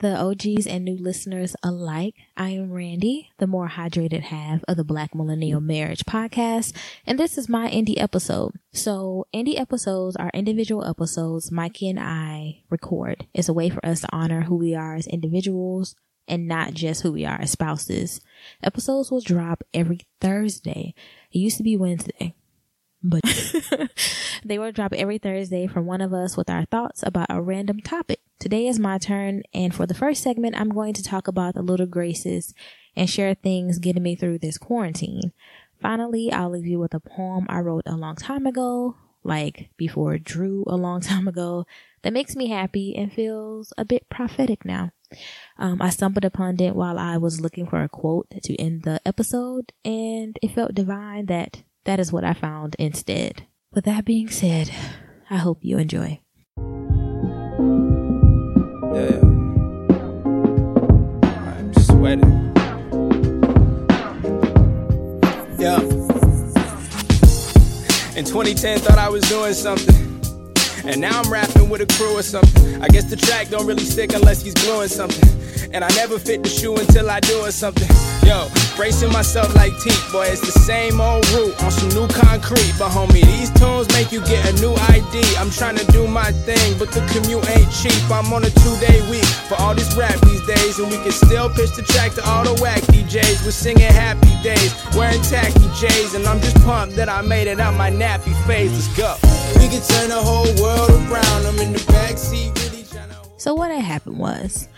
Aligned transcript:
the 0.00 0.16
OGs 0.16 0.66
and 0.66 0.82
new 0.84 0.96
listeners 0.96 1.54
alike. 1.62 2.14
I 2.34 2.50
am 2.50 2.72
Randy, 2.72 3.30
the 3.36 3.46
more 3.46 3.68
hydrated 3.68 4.22
half 4.22 4.64
of 4.66 4.78
the 4.78 4.84
Black 4.84 5.14
Millennial 5.14 5.60
Marriage 5.60 6.04
Podcast, 6.06 6.74
and 7.06 7.18
this 7.18 7.36
is 7.36 7.50
my 7.50 7.68
indie 7.68 8.00
episode. 8.00 8.52
So, 8.72 9.26
indie 9.34 9.60
episodes 9.60 10.16
are 10.16 10.30
individual 10.32 10.86
episodes 10.86 11.52
Mikey 11.52 11.90
and 11.90 12.00
I 12.00 12.62
record. 12.70 13.26
It's 13.34 13.50
a 13.50 13.54
way 13.54 13.68
for 13.68 13.84
us 13.84 14.00
to 14.00 14.08
honor 14.10 14.42
who 14.42 14.56
we 14.56 14.74
are 14.74 14.94
as 14.94 15.06
individuals 15.06 15.94
and 16.26 16.48
not 16.48 16.72
just 16.72 17.02
who 17.02 17.12
we 17.12 17.26
are 17.26 17.38
as 17.38 17.50
spouses. 17.50 18.22
Episodes 18.62 19.10
will 19.10 19.20
drop 19.20 19.62
every 19.74 20.00
Thursday. 20.18 20.94
It 21.30 21.38
used 21.38 21.58
to 21.58 21.62
be 21.62 21.76
Wednesday 21.76 22.34
but 23.02 23.20
they 24.44 24.58
will 24.58 24.72
drop 24.72 24.92
every 24.92 25.18
Thursday 25.18 25.66
from 25.66 25.86
one 25.86 26.00
of 26.00 26.12
us 26.12 26.36
with 26.36 26.50
our 26.50 26.64
thoughts 26.66 27.02
about 27.02 27.26
a 27.30 27.40
random 27.40 27.80
topic. 27.80 28.20
Today 28.38 28.66
is 28.66 28.78
my 28.78 28.98
turn, 28.98 29.42
and 29.52 29.74
for 29.74 29.86
the 29.86 29.94
first 29.94 30.22
segment, 30.22 30.58
I'm 30.58 30.70
going 30.70 30.94
to 30.94 31.02
talk 31.02 31.28
about 31.28 31.54
the 31.54 31.62
little 31.62 31.86
graces 31.86 32.54
and 32.96 33.08
share 33.08 33.34
things 33.34 33.78
getting 33.78 34.02
me 34.02 34.16
through 34.16 34.38
this 34.38 34.58
quarantine. 34.58 35.32
Finally, 35.80 36.32
I'll 36.32 36.50
leave 36.50 36.66
you 36.66 36.78
with 36.78 36.94
a 36.94 37.00
poem 37.00 37.46
I 37.48 37.60
wrote 37.60 37.84
a 37.86 37.96
long 37.96 38.16
time 38.16 38.46
ago, 38.46 38.96
like 39.22 39.70
before 39.76 40.18
Drew 40.18 40.64
a 40.66 40.76
long 40.76 41.00
time 41.00 41.28
ago, 41.28 41.66
that 42.02 42.12
makes 42.12 42.36
me 42.36 42.48
happy 42.48 42.94
and 42.96 43.12
feels 43.12 43.72
a 43.76 43.84
bit 43.84 44.08
prophetic 44.08 44.64
now. 44.64 44.92
Um, 45.58 45.82
I 45.82 45.90
stumbled 45.90 46.24
upon 46.24 46.60
it 46.60 46.74
while 46.74 46.98
I 46.98 47.16
was 47.16 47.40
looking 47.40 47.66
for 47.66 47.82
a 47.82 47.88
quote 47.88 48.28
to 48.42 48.60
end 48.60 48.84
the 48.84 49.00
episode, 49.04 49.72
and 49.84 50.38
it 50.40 50.52
felt 50.52 50.74
divine 50.74 51.26
that 51.26 51.62
that 51.84 52.00
is 52.00 52.12
what 52.12 52.24
I 52.24 52.34
found 52.34 52.76
instead. 52.78 53.46
With 53.72 53.84
that 53.84 54.04
being 54.04 54.28
said, 54.28 54.70
I 55.30 55.36
hope 55.36 55.58
you 55.62 55.78
enjoy. 55.78 56.20
Yeah. 58.92 59.20
I'm 61.22 61.72
sweating. 61.74 62.52
Yeah. 65.58 65.80
In 68.16 68.24
2010, 68.24 68.80
thought 68.80 68.98
I 68.98 69.08
was 69.08 69.22
doing 69.28 69.54
something. 69.54 70.09
And 70.84 71.00
now 71.00 71.20
I'm 71.20 71.30
rapping 71.30 71.68
with 71.68 71.80
a 71.82 71.86
crew 71.96 72.16
or 72.18 72.22
something. 72.22 72.82
I 72.82 72.88
guess 72.88 73.04
the 73.04 73.16
track 73.16 73.48
don't 73.48 73.66
really 73.66 73.84
stick 73.84 74.14
unless 74.14 74.42
he's 74.42 74.54
gluing 74.54 74.88
something. 74.88 75.28
And 75.72 75.84
I 75.84 75.88
never 75.94 76.18
fit 76.18 76.42
the 76.42 76.48
shoe 76.48 76.76
until 76.76 77.10
I 77.10 77.20
do 77.20 77.44
it 77.44 77.52
something. 77.52 77.88
Yo, 78.26 78.48
bracing 78.76 79.12
myself 79.12 79.54
like 79.54 79.72
teeth, 79.82 80.12
boy, 80.12 80.26
it's 80.26 80.40
the 80.40 80.58
same 80.58 81.00
old 81.00 81.28
route 81.30 81.54
on 81.62 81.70
some 81.70 81.90
new 81.90 82.08
concrete. 82.08 82.72
But 82.78 82.90
homie, 82.90 83.22
these 83.22 83.50
tunes 83.54 83.86
make 83.94 84.10
you 84.10 84.20
get 84.26 84.42
a 84.48 84.52
new 84.60 84.74
ID. 84.90 85.22
I'm 85.38 85.50
trying 85.50 85.76
to 85.76 85.86
do 85.92 86.08
my 86.08 86.32
thing, 86.48 86.78
but 86.78 86.90
the 86.90 87.00
commute 87.12 87.46
ain't 87.50 87.70
cheap. 87.70 88.02
I'm 88.10 88.32
on 88.32 88.44
a 88.44 88.50
two 88.50 88.76
day 88.80 88.98
week 89.10 89.26
for 89.46 89.54
all 89.60 89.74
this 89.74 89.94
rap 89.96 90.18
these 90.26 90.44
days. 90.46 90.78
And 90.78 90.90
we 90.90 90.96
can 90.98 91.12
still 91.12 91.50
pitch 91.50 91.76
the 91.76 91.82
track 91.82 92.12
to 92.14 92.24
all 92.28 92.44
the 92.44 92.54
whack 92.62 92.80
DJs. 92.90 93.44
We're 93.44 93.52
singing 93.52 93.92
happy 93.92 94.34
days, 94.42 94.74
wearing 94.96 95.22
tacky 95.22 95.68
J's. 95.78 96.14
And 96.14 96.26
I'm 96.26 96.40
just 96.40 96.56
pumped 96.64 96.96
that 96.96 97.08
I 97.08 97.22
made 97.22 97.46
it 97.46 97.60
out 97.60 97.74
my 97.74 97.90
nappy 97.90 98.34
phase. 98.46 98.72
Let's 98.72 98.96
go. 98.96 99.39
So 103.36 103.54
what 103.54 103.70
had 103.70 103.84
happened 103.84 104.18
was, 104.18 104.68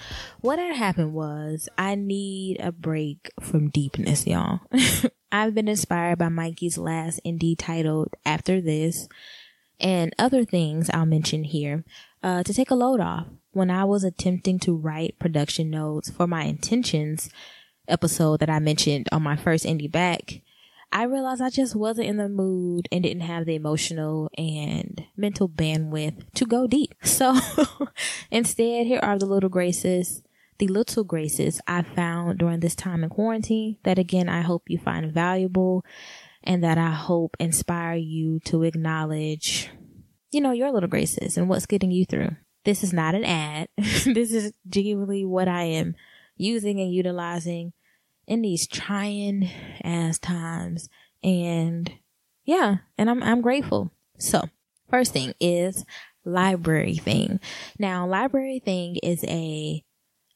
what 0.41 0.59
had 0.59 0.76
happened 0.76 1.15
was, 1.15 1.69
I 1.78 1.94
need 1.94 2.59
a 2.60 2.72
break 2.72 3.31
from 3.41 3.70
deepness, 3.70 4.26
y'all. 4.26 4.60
I've 5.32 5.54
been 5.54 5.69
inspired 5.69 6.19
by 6.19 6.28
Mikey's 6.28 6.78
last 6.78 7.20
indie 7.25 7.56
titled 7.56 8.15
After 8.25 8.60
This 8.60 9.09
and 9.81 10.15
other 10.19 10.44
things 10.44 10.91
I'll 10.91 11.06
mention 11.06 11.44
here, 11.44 11.84
uh, 12.22 12.43
to 12.44 12.54
take 12.54 12.70
a 12.70 12.76
load 12.76 13.00
off. 13.00 13.26
When 13.50 13.70
I 13.70 13.84
was 13.84 14.04
attempting 14.04 14.59
to 14.60 14.76
write 14.76 15.19
production 15.19 15.70
notes 15.70 16.10
for 16.10 16.26
my 16.26 16.44
intentions 16.44 17.31
episode 17.88 18.41
that 18.41 18.50
I 18.50 18.59
mentioned 18.60 19.09
on 19.12 19.22
my 19.22 19.37
first 19.37 19.64
indie 19.64 19.91
back, 19.91 20.41
I 20.92 21.04
realized 21.04 21.41
I 21.41 21.48
just 21.48 21.75
wasn't 21.75 22.08
in 22.08 22.19
the 22.19 22.28
mood 22.28 22.86
and 22.92 23.03
didn't 23.03 23.22
have 23.22 23.47
the 23.47 23.54
emotional 23.54 24.30
and 24.36 25.03
mental 25.16 25.48
bandwidth 25.48 26.30
to 26.34 26.44
go 26.44 26.66
deep. 26.66 26.94
So 27.03 27.34
instead, 28.30 28.86
here 28.86 29.00
are 29.02 29.19
the 29.19 29.25
little 29.25 29.48
graces, 29.48 30.22
the 30.58 30.69
little 30.69 31.02
graces 31.02 31.62
I 31.66 31.81
found 31.81 32.38
during 32.38 32.60
this 32.60 32.75
time 32.75 33.02
in 33.02 33.08
quarantine 33.08 33.78
that 33.84 33.98
again, 33.98 34.28
I 34.28 34.42
hope 34.42 34.64
you 34.69 34.76
find 34.76 35.10
valuable 35.10 35.82
and 36.44 36.62
that 36.62 36.76
I 36.76 36.91
hope 36.91 37.36
inspire 37.41 37.97
you 37.97 38.41
to 38.41 38.62
acknowledge, 38.62 39.70
you 40.31 40.42
know, 40.42 40.52
your 40.52 40.72
little 40.72 40.91
graces 40.91 41.38
and 41.38 41.48
what's 41.48 41.66
getting 41.66 41.91
you 41.91 42.04
through. 42.04 42.36
This 42.64 42.84
is 42.84 42.92
not 42.92 43.14
an 43.14 43.25
ad. 43.25 43.69
this 43.78 44.31
is 44.31 44.52
genuinely 44.69 45.25
what 45.25 45.48
I 45.48 45.62
am 45.62 45.94
using 46.36 46.81
and 46.81 46.92
utilizing 46.92 47.72
in 48.27 48.43
these 48.43 48.66
trying 48.66 49.50
ass 49.83 50.19
times. 50.19 50.88
And 51.22 51.93
yeah, 52.44 52.78
and 52.99 53.10
I'm, 53.10 53.22
I'm 53.22 53.41
grateful. 53.41 53.91
So 54.19 54.43
first 54.91 55.12
thing 55.12 55.34
is 55.41 55.84
LibraryThing. 56.27 57.41
Now 57.78 58.06
LibraryThing 58.06 58.99
is 59.03 59.25
a 59.25 59.84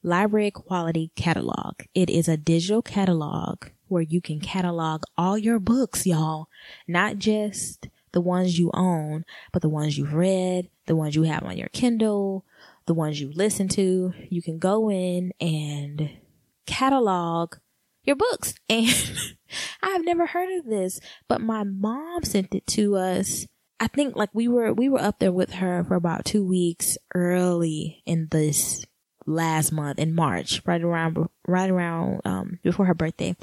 library 0.03 0.51
quality 0.51 1.11
catalog. 1.15 1.81
It 1.93 2.09
is 2.09 2.27
a 2.27 2.37
digital 2.37 2.81
catalog 2.81 3.65
where 3.87 4.01
you 4.01 4.21
can 4.21 4.39
catalog 4.39 5.03
all 5.17 5.37
your 5.37 5.59
books, 5.59 6.05
y'all, 6.05 6.47
not 6.87 7.17
just 7.17 7.87
the 8.11 8.21
ones 8.21 8.57
you 8.57 8.71
own, 8.73 9.25
but 9.51 9.61
the 9.61 9.69
ones 9.69 9.97
you've 9.97 10.13
read, 10.13 10.69
the 10.85 10.95
ones 10.95 11.15
you 11.15 11.23
have 11.23 11.43
on 11.43 11.57
your 11.57 11.69
Kindle, 11.69 12.45
the 12.85 12.93
ones 12.93 13.19
you 13.21 13.31
listen 13.33 13.67
to. 13.69 14.13
You 14.29 14.41
can 14.41 14.59
go 14.59 14.89
in 14.89 15.33
and 15.39 16.09
catalog 16.65 17.55
your 18.07 18.15
books. 18.15 18.53
And 18.69 18.87
I 19.81 19.91
have 19.91 20.03
never 20.03 20.25
heard 20.25 20.59
of 20.59 20.65
this, 20.65 20.99
but 21.29 21.39
my 21.39 21.63
mom 21.63 22.23
sent 22.23 22.53
it 22.53 22.67
to 22.67 22.97
us. 22.97 23.45
I 23.79 23.87
think 23.87 24.15
like 24.17 24.29
we 24.33 24.49
were, 24.49 24.73
we 24.73 24.89
were 24.89 24.99
up 24.99 25.19
there 25.19 25.31
with 25.31 25.51
her 25.51 25.85
for 25.85 25.95
about 25.95 26.25
two 26.25 26.45
weeks 26.45 26.97
early 27.15 28.03
in 28.05 28.27
this 28.29 28.83
last 29.25 29.71
month 29.71 29.99
in 29.99 30.13
March, 30.13 30.61
right 30.65 30.81
around, 30.81 31.29
right 31.47 31.69
around, 31.69 32.21
um, 32.25 32.59
before 32.61 32.87
her 32.87 32.93
birthday. 32.93 33.37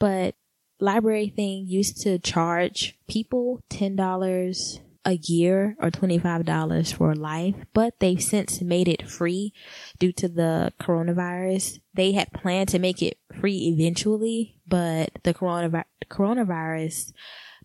But 0.00 0.34
LibraryThing 0.82 1.68
used 1.68 2.00
to 2.02 2.18
charge 2.18 2.98
people 3.08 3.60
$10 3.70 4.80
a 5.04 5.14
year 5.14 5.76
or 5.80 5.90
$25 5.90 6.94
for 6.94 7.14
life, 7.14 7.54
but 7.72 8.00
they've 8.00 8.22
since 8.22 8.60
made 8.60 8.88
it 8.88 9.08
free 9.08 9.52
due 9.98 10.12
to 10.12 10.28
the 10.28 10.72
coronavirus. 10.80 11.80
They 11.94 12.12
had 12.12 12.32
planned 12.32 12.70
to 12.70 12.78
make 12.78 13.02
it 13.02 13.18
free 13.40 13.74
eventually, 13.74 14.56
but 14.66 15.10
the 15.22 15.34
coronavirus, 15.34 15.84
coronavirus 16.08 17.12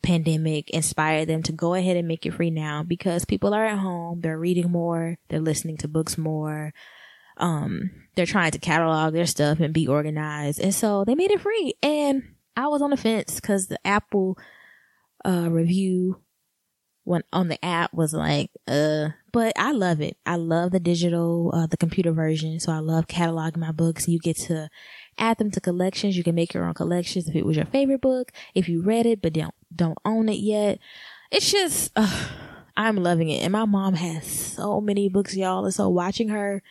pandemic 0.01 0.69
inspired 0.69 1.27
them 1.27 1.43
to 1.43 1.51
go 1.51 1.73
ahead 1.73 1.97
and 1.97 2.07
make 2.07 2.25
it 2.25 2.33
free 2.33 2.51
now 2.51 2.83
because 2.83 3.25
people 3.25 3.53
are 3.53 3.65
at 3.65 3.79
home, 3.79 4.21
they're 4.21 4.39
reading 4.39 4.71
more, 4.71 5.17
they're 5.29 5.39
listening 5.39 5.77
to 5.77 5.87
books 5.87 6.17
more, 6.17 6.73
um, 7.37 7.91
they're 8.15 8.25
trying 8.25 8.51
to 8.51 8.59
catalog 8.59 9.13
their 9.13 9.25
stuff 9.25 9.59
and 9.59 9.73
be 9.73 9.87
organized. 9.87 10.59
And 10.59 10.73
so 10.73 11.05
they 11.05 11.15
made 11.15 11.31
it 11.31 11.41
free. 11.41 11.73
And 11.81 12.23
I 12.55 12.67
was 12.67 12.81
on 12.81 12.89
the 12.89 12.97
fence 12.97 13.35
because 13.35 13.67
the 13.67 13.79
Apple, 13.85 14.37
uh, 15.25 15.49
review 15.49 16.21
when 17.09 17.23
on 17.33 17.47
the 17.47 17.65
app 17.65 17.91
was 17.91 18.13
like, 18.13 18.51
uh, 18.67 19.09
but 19.31 19.51
I 19.57 19.71
love 19.71 19.99
it. 19.99 20.17
I 20.27 20.35
love 20.35 20.69
the 20.69 20.79
digital, 20.79 21.51
uh, 21.55 21.65
the 21.65 21.75
computer 21.75 22.11
version. 22.11 22.59
So 22.59 22.71
I 22.71 22.77
love 22.77 23.07
cataloging 23.07 23.57
my 23.57 23.71
books. 23.71 24.07
You 24.07 24.19
get 24.19 24.37
to 24.41 24.69
add 25.17 25.39
them 25.39 25.49
to 25.51 25.59
collections. 25.59 26.15
You 26.15 26.23
can 26.23 26.35
make 26.35 26.53
your 26.53 26.65
own 26.65 26.75
collections 26.75 27.27
if 27.27 27.35
it 27.35 27.47
was 27.47 27.57
your 27.57 27.65
favorite 27.65 28.01
book, 28.01 28.31
if 28.53 28.69
you 28.69 28.83
read 28.83 29.07
it, 29.07 29.23
but 29.23 29.33
don't, 29.33 29.55
don't 29.75 29.97
own 30.05 30.29
it 30.29 30.37
yet. 30.37 30.77
It's 31.31 31.51
just, 31.51 31.91
uh, 31.95 32.27
I'm 32.77 32.97
loving 32.97 33.29
it. 33.29 33.41
And 33.41 33.53
my 33.53 33.65
mom 33.65 33.95
has 33.95 34.27
so 34.27 34.79
many 34.79 35.09
books, 35.09 35.35
y'all. 35.35 35.65
And 35.65 35.73
so 35.73 35.89
watching 35.89 36.29
her 36.29 36.61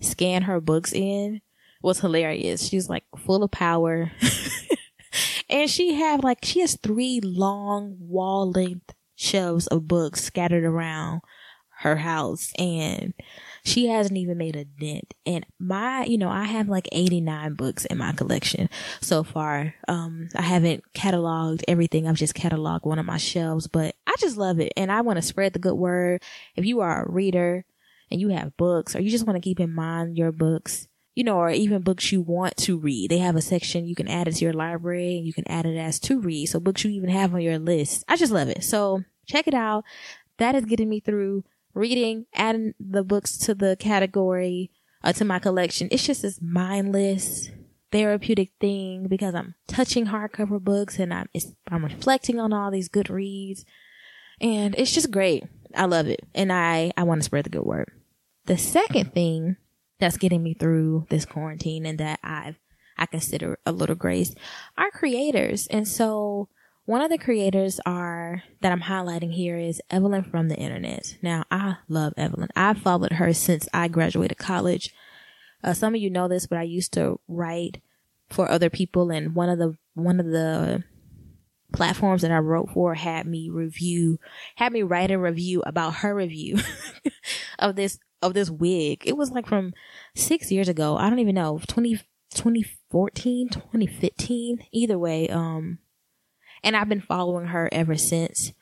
scan 0.00 0.42
her 0.42 0.60
books 0.60 0.92
in 0.92 1.40
was 1.82 2.00
hilarious. 2.00 2.66
She's 2.66 2.88
like 2.88 3.04
full 3.16 3.44
of 3.44 3.52
power. 3.52 4.10
and 5.48 5.70
she 5.70 5.94
have 5.94 6.24
like, 6.24 6.40
she 6.42 6.58
has 6.62 6.76
three 6.82 7.20
long 7.20 7.96
wall 8.00 8.50
length 8.50 8.92
shelves 9.16 9.66
of 9.68 9.88
books 9.88 10.22
scattered 10.22 10.64
around 10.64 11.20
her 11.80 11.96
house 11.96 12.52
and 12.58 13.12
she 13.64 13.86
hasn't 13.88 14.16
even 14.16 14.38
made 14.38 14.56
a 14.56 14.64
dent. 14.64 15.12
And 15.26 15.44
my, 15.58 16.04
you 16.04 16.18
know, 16.18 16.28
I 16.28 16.44
have 16.44 16.68
like 16.68 16.88
89 16.92 17.54
books 17.54 17.84
in 17.84 17.98
my 17.98 18.12
collection 18.12 18.70
so 19.00 19.22
far. 19.22 19.74
Um, 19.88 20.28
I 20.36 20.42
haven't 20.42 20.84
cataloged 20.94 21.64
everything. 21.66 22.06
I've 22.06 22.16
just 22.16 22.34
cataloged 22.34 22.84
one 22.84 22.98
of 22.98 23.06
my 23.06 23.16
shelves, 23.16 23.66
but 23.66 23.96
I 24.06 24.14
just 24.18 24.36
love 24.36 24.60
it. 24.60 24.72
And 24.76 24.92
I 24.92 25.00
want 25.00 25.16
to 25.16 25.22
spread 25.22 25.52
the 25.52 25.58
good 25.58 25.74
word. 25.74 26.22
If 26.56 26.64
you 26.64 26.80
are 26.80 27.04
a 27.04 27.10
reader, 27.10 27.64
and 28.10 28.20
you 28.20 28.28
have 28.28 28.56
books 28.56 28.94
or 28.94 29.00
you 29.00 29.10
just 29.10 29.26
want 29.26 29.36
to 29.36 29.40
keep 29.40 29.60
in 29.60 29.74
mind 29.74 30.16
your 30.16 30.32
books, 30.32 30.86
you 31.14 31.22
know, 31.22 31.36
or 31.36 31.50
even 31.50 31.82
books 31.82 32.10
you 32.10 32.20
want 32.20 32.56
to 32.56 32.76
read. 32.76 33.10
They 33.10 33.18
have 33.18 33.36
a 33.36 33.42
section 33.42 33.86
you 33.86 33.94
can 33.94 34.08
add 34.08 34.28
it 34.28 34.36
to 34.36 34.44
your 34.44 34.52
library 34.52 35.16
and 35.16 35.26
you 35.26 35.32
can 35.32 35.48
add 35.48 35.66
it 35.66 35.76
as 35.76 36.00
to 36.00 36.20
read. 36.20 36.46
So 36.46 36.60
books 36.60 36.84
you 36.84 36.90
even 36.90 37.10
have 37.10 37.34
on 37.34 37.40
your 37.40 37.58
list. 37.58 38.04
I 38.08 38.16
just 38.16 38.32
love 38.32 38.48
it. 38.48 38.64
So 38.64 39.04
check 39.26 39.46
it 39.46 39.54
out. 39.54 39.84
That 40.38 40.54
is 40.54 40.64
getting 40.64 40.88
me 40.88 41.00
through 41.00 41.44
reading, 41.72 42.26
adding 42.34 42.74
the 42.80 43.04
books 43.04 43.36
to 43.38 43.54
the 43.54 43.76
category, 43.78 44.70
uh, 45.04 45.12
to 45.12 45.24
my 45.24 45.38
collection. 45.38 45.88
It's 45.92 46.06
just 46.06 46.22
this 46.22 46.40
mindless, 46.42 47.48
therapeutic 47.92 48.50
thing 48.60 49.06
because 49.06 49.34
I'm 49.36 49.54
touching 49.68 50.06
hardcover 50.06 50.60
books 50.60 50.98
and 50.98 51.14
I'm, 51.14 51.28
I'm 51.68 51.84
reflecting 51.84 52.40
on 52.40 52.52
all 52.52 52.72
these 52.72 52.88
good 52.88 53.08
reads. 53.08 53.64
And 54.40 54.74
it's 54.76 54.92
just 54.92 55.12
great. 55.12 55.44
I 55.76 55.84
love 55.84 56.08
it. 56.08 56.26
And 56.34 56.52
I, 56.52 56.92
I 56.96 57.04
want 57.04 57.20
to 57.20 57.24
spread 57.24 57.44
the 57.44 57.50
good 57.50 57.64
word. 57.64 57.92
The 58.46 58.58
second 58.58 59.14
thing 59.14 59.56
that's 60.04 60.18
getting 60.18 60.42
me 60.42 60.52
through 60.52 61.06
this 61.08 61.24
quarantine 61.24 61.86
and 61.86 61.98
that 61.98 62.20
I've, 62.22 62.56
I 62.98 63.06
consider 63.06 63.58
a 63.64 63.72
little 63.72 63.96
grace 63.96 64.34
are 64.76 64.90
creators. 64.90 65.66
And 65.68 65.88
so 65.88 66.50
one 66.84 67.00
of 67.00 67.08
the 67.08 67.16
creators 67.16 67.80
are 67.86 68.42
that 68.60 68.70
I'm 68.70 68.82
highlighting 68.82 69.32
here 69.32 69.56
is 69.56 69.80
Evelyn 69.88 70.22
from 70.22 70.48
the 70.48 70.56
internet. 70.56 71.16
Now 71.22 71.44
I 71.50 71.76
love 71.88 72.12
Evelyn. 72.18 72.50
I've 72.54 72.78
followed 72.78 73.12
her 73.12 73.32
since 73.32 73.66
I 73.72 73.88
graduated 73.88 74.36
college. 74.36 74.94
Uh, 75.62 75.72
some 75.72 75.94
of 75.94 76.00
you 76.02 76.10
know 76.10 76.28
this, 76.28 76.46
but 76.46 76.58
I 76.58 76.64
used 76.64 76.92
to 76.92 77.18
write 77.26 77.80
for 78.28 78.50
other 78.50 78.68
people 78.68 79.10
and 79.10 79.34
one 79.34 79.48
of 79.48 79.58
the, 79.58 79.78
one 79.94 80.20
of 80.20 80.26
the 80.26 80.84
platforms 81.72 82.20
that 82.20 82.30
I 82.30 82.38
wrote 82.38 82.68
for 82.74 82.94
had 82.94 83.26
me 83.26 83.48
review, 83.48 84.20
had 84.56 84.70
me 84.70 84.82
write 84.82 85.10
a 85.10 85.18
review 85.18 85.62
about 85.64 85.94
her 85.96 86.14
review 86.14 86.58
of 87.58 87.74
this 87.74 87.98
of 88.22 88.34
this 88.34 88.50
wig. 88.50 89.02
It 89.04 89.16
was 89.16 89.30
like 89.30 89.46
from 89.46 89.74
six 90.14 90.50
years 90.50 90.68
ago. 90.68 90.96
I 90.96 91.10
don't 91.10 91.18
even 91.18 91.34
know, 91.34 91.60
20, 91.66 92.00
2014, 92.34 93.48
2015, 93.50 94.66
either 94.72 94.98
way. 94.98 95.28
Um, 95.28 95.78
and 96.62 96.76
I've 96.76 96.88
been 96.88 97.00
following 97.00 97.48
her 97.48 97.68
ever 97.72 97.96
since. 97.96 98.52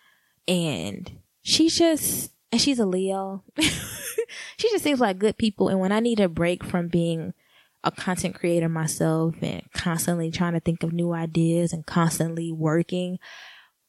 And 0.49 1.19
she's 1.43 1.77
just, 1.79 2.33
and 2.51 2.61
she's 2.61 2.79
a 2.79 2.87
Leo. 2.87 3.45
she 3.61 4.71
just 4.71 4.85
seems 4.85 5.01
like 5.01 5.19
good 5.19 5.39
people. 5.39 5.69
And 5.69 5.81
when 5.81 5.93
I 5.93 6.01
need 6.01 6.21
a 6.21 6.29
break 6.29 6.65
from 6.65 6.89
being 6.89 7.33
a 7.85 7.91
content 7.91 8.35
creator 8.35 8.69
myself 8.69 9.35
and 9.41 9.63
constantly 9.73 10.31
trying 10.31 10.53
to 10.53 10.61
think 10.61 10.83
of 10.83 10.93
new 10.93 11.13
ideas 11.13 11.73
and 11.73 11.87
constantly 11.87 12.51
working, 12.51 13.19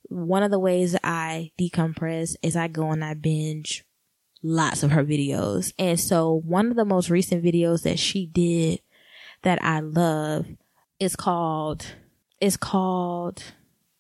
one 0.10 0.44
of 0.44 0.52
the 0.52 0.60
ways 0.60 0.96
I 1.04 1.52
decompress 1.60 2.36
is 2.42 2.56
I 2.56 2.68
go 2.68 2.92
and 2.92 3.04
I 3.04 3.14
binge 3.14 3.84
lots 4.44 4.84
of 4.84 4.92
her 4.92 5.04
videos. 5.04 5.74
And 5.80 6.00
so 6.00 6.42
one 6.46 6.70
of 6.70 6.76
the 6.76 6.86
most 6.86 7.10
recent 7.10 7.44
videos 7.44 7.84
that 7.84 7.98
she 7.98 8.26
did 8.26 8.82
that 9.42 9.64
I 9.64 9.80
love 9.80 10.46
is 11.00 11.16
called, 11.16 11.86
is 12.40 12.58
called 12.58 13.44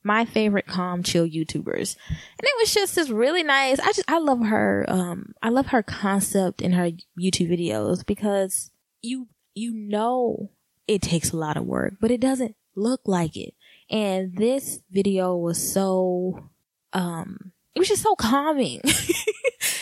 my 0.03 0.25
favorite 0.25 0.67
calm 0.67 1.01
chill 1.01 1.27
YouTubers. 1.27 1.95
And 2.09 2.43
it 2.43 2.57
was 2.59 2.73
just 2.73 2.95
this 2.95 3.09
really 3.09 3.43
nice. 3.43 3.79
I 3.79 3.93
just, 3.93 4.11
I 4.11 4.19
love 4.19 4.41
her, 4.41 4.85
um, 4.89 5.33
I 5.41 5.49
love 5.49 5.67
her 5.67 5.81
concept 5.81 6.61
in 6.61 6.73
her 6.73 6.91
YouTube 7.17 7.49
videos 7.49 8.05
because 8.05 8.69
you, 9.01 9.27
you 9.55 9.73
know 9.73 10.51
it 10.87 11.01
takes 11.01 11.31
a 11.31 11.37
lot 11.37 11.57
of 11.57 11.65
work, 11.65 11.95
but 12.01 12.11
it 12.11 12.19
doesn't 12.19 12.55
look 12.75 13.01
like 13.05 13.37
it. 13.37 13.53
And 13.89 14.35
this 14.35 14.81
video 14.91 15.37
was 15.37 15.71
so, 15.71 16.49
um, 16.91 17.53
it 17.75 17.79
was 17.79 17.87
just 17.87 18.03
so 18.03 18.15
calming. 18.15 18.81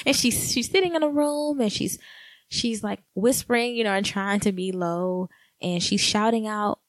and 0.05 0.15
she's 0.15 0.51
she's 0.51 0.69
sitting 0.69 0.95
in 0.95 1.03
a 1.03 1.09
room 1.09 1.59
and 1.59 1.71
she's 1.71 1.99
she's 2.51 2.83
like 2.83 3.01
whispering, 3.15 3.75
you 3.75 3.83
know, 3.83 3.93
and 3.93 4.05
trying 4.05 4.39
to 4.41 4.51
be 4.51 4.71
low. 4.71 5.29
And 5.61 5.81
she's 5.81 6.01
shouting 6.01 6.47
out, 6.47 6.79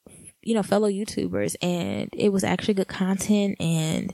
you 0.41 0.53
know, 0.53 0.63
fellow 0.63 0.89
YouTubers. 0.89 1.55
And 1.61 2.09
it 2.13 2.29
was 2.29 2.43
actually 2.43 2.75
good 2.75 2.87
content. 2.87 3.55
And 3.59 4.13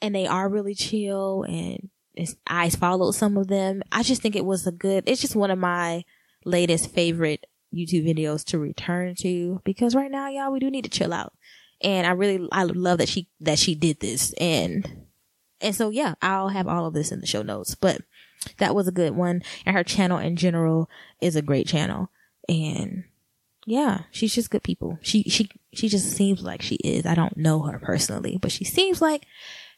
and 0.00 0.14
they 0.14 0.26
are 0.26 0.48
really 0.48 0.74
chill. 0.74 1.44
And 1.44 1.90
I 2.46 2.70
followed 2.70 3.12
some 3.12 3.36
of 3.36 3.48
them. 3.48 3.82
I 3.92 4.02
just 4.02 4.22
think 4.22 4.34
it 4.34 4.44
was 4.44 4.66
a 4.66 4.72
good 4.72 5.04
it's 5.06 5.20
just 5.20 5.36
one 5.36 5.50
of 5.50 5.58
my 5.58 6.04
latest 6.44 6.90
favorite 6.90 7.46
YouTube 7.74 8.06
videos 8.06 8.44
to 8.46 8.58
return 8.58 9.14
to. 9.16 9.60
Because 9.64 9.94
right 9.94 10.10
now 10.10 10.28
y'all 10.28 10.52
we 10.52 10.60
do 10.60 10.70
need 10.70 10.84
to 10.84 10.90
chill 10.90 11.12
out. 11.12 11.32
And 11.80 12.06
I 12.06 12.10
really 12.10 12.48
I 12.50 12.64
love 12.64 12.98
that 12.98 13.08
she 13.08 13.28
that 13.40 13.58
she 13.58 13.74
did 13.74 14.00
this. 14.00 14.32
And 14.40 15.07
and 15.60 15.74
so 15.74 15.90
yeah, 15.90 16.14
I'll 16.22 16.48
have 16.48 16.68
all 16.68 16.86
of 16.86 16.94
this 16.94 17.12
in 17.12 17.20
the 17.20 17.26
show 17.26 17.42
notes, 17.42 17.74
but 17.74 18.00
that 18.58 18.74
was 18.74 18.88
a 18.88 18.92
good 18.92 19.14
one. 19.14 19.42
And 19.66 19.76
her 19.76 19.84
channel 19.84 20.18
in 20.18 20.36
general 20.36 20.88
is 21.20 21.36
a 21.36 21.42
great 21.42 21.66
channel. 21.66 22.10
And 22.48 23.04
yeah, 23.66 24.02
she's 24.10 24.34
just 24.34 24.50
good 24.50 24.62
people. 24.62 24.98
She, 25.02 25.24
she, 25.24 25.50
she 25.72 25.88
just 25.88 26.10
seems 26.10 26.42
like 26.42 26.62
she 26.62 26.76
is. 26.76 27.04
I 27.04 27.14
don't 27.14 27.36
know 27.36 27.62
her 27.62 27.78
personally, 27.78 28.38
but 28.40 28.52
she 28.52 28.64
seems 28.64 29.02
like 29.02 29.26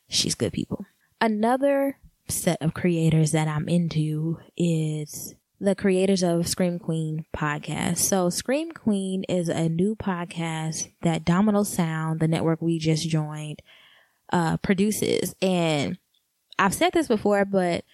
she's 0.08 0.34
good 0.34 0.52
people. 0.52 0.86
Another 1.20 1.98
set 2.28 2.62
of 2.62 2.74
creators 2.74 3.32
that 3.32 3.48
I'm 3.48 3.68
into 3.68 4.38
is 4.56 5.34
the 5.60 5.74
creators 5.74 6.22
of 6.22 6.48
Scream 6.48 6.78
Queen 6.78 7.26
podcast. 7.36 7.98
So 7.98 8.30
Scream 8.30 8.70
Queen 8.70 9.24
is 9.24 9.48
a 9.48 9.68
new 9.68 9.96
podcast 9.96 10.90
that 11.02 11.24
Domino 11.24 11.64
Sound, 11.64 12.20
the 12.20 12.28
network 12.28 12.62
we 12.62 12.78
just 12.78 13.08
joined, 13.08 13.60
uh, 14.32 14.56
produces. 14.58 15.34
And 15.40 15.98
I've 16.58 16.74
said 16.74 16.92
this 16.92 17.08
before, 17.08 17.44
but 17.44 17.84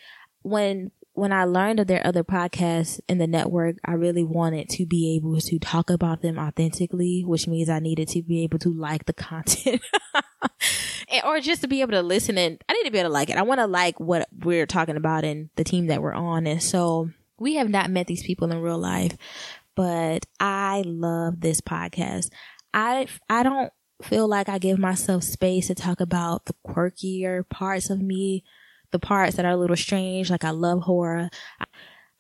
when 0.42 0.90
when 1.16 1.32
I 1.32 1.44
learned 1.44 1.80
of 1.80 1.86
their 1.86 2.06
other 2.06 2.22
podcasts 2.22 3.00
in 3.08 3.16
the 3.16 3.26
network, 3.26 3.76
I 3.86 3.92
really 3.92 4.22
wanted 4.22 4.68
to 4.70 4.84
be 4.84 5.16
able 5.16 5.40
to 5.40 5.58
talk 5.58 5.88
about 5.88 6.20
them 6.20 6.38
authentically, 6.38 7.24
which 7.26 7.48
means 7.48 7.70
I 7.70 7.78
needed 7.78 8.08
to 8.08 8.22
be 8.22 8.42
able 8.42 8.58
to 8.60 8.68
like 8.68 9.06
the 9.06 9.12
content 9.14 9.80
and, 11.08 11.24
or 11.24 11.40
just 11.40 11.62
to 11.62 11.68
be 11.68 11.80
able 11.80 11.92
to 11.92 12.02
listen 12.02 12.36
and 12.36 12.62
I 12.68 12.74
need 12.74 12.84
to 12.84 12.90
be 12.90 12.98
able 12.98 13.08
to 13.08 13.14
like 13.14 13.30
it. 13.30 13.38
I 13.38 13.42
want 13.42 13.60
to 13.60 13.66
like 13.66 13.98
what 13.98 14.28
we're 14.44 14.66
talking 14.66 14.96
about 14.96 15.24
and 15.24 15.48
the 15.56 15.64
team 15.64 15.86
that 15.86 16.02
we're 16.02 16.12
on. 16.12 16.46
And 16.46 16.62
so 16.62 17.08
we 17.38 17.54
have 17.54 17.70
not 17.70 17.90
met 17.90 18.06
these 18.06 18.22
people 18.22 18.50
in 18.50 18.60
real 18.60 18.78
life, 18.78 19.16
but 19.74 20.26
I 20.38 20.82
love 20.84 21.40
this 21.40 21.62
podcast. 21.62 22.28
I, 22.74 23.06
I 23.30 23.42
don't 23.42 23.72
feel 24.02 24.28
like 24.28 24.48
I 24.48 24.58
give 24.58 24.78
myself 24.78 25.24
space 25.24 25.68
to 25.68 25.74
talk 25.74 26.00
about 26.00 26.44
the 26.44 26.54
quirkier 26.66 27.48
parts 27.48 27.90
of 27.90 28.00
me, 28.00 28.44
the 28.90 28.98
parts 28.98 29.36
that 29.36 29.44
are 29.44 29.52
a 29.52 29.56
little 29.56 29.76
strange. 29.76 30.30
Like 30.30 30.44
I 30.44 30.50
love 30.50 30.82
horror. 30.82 31.30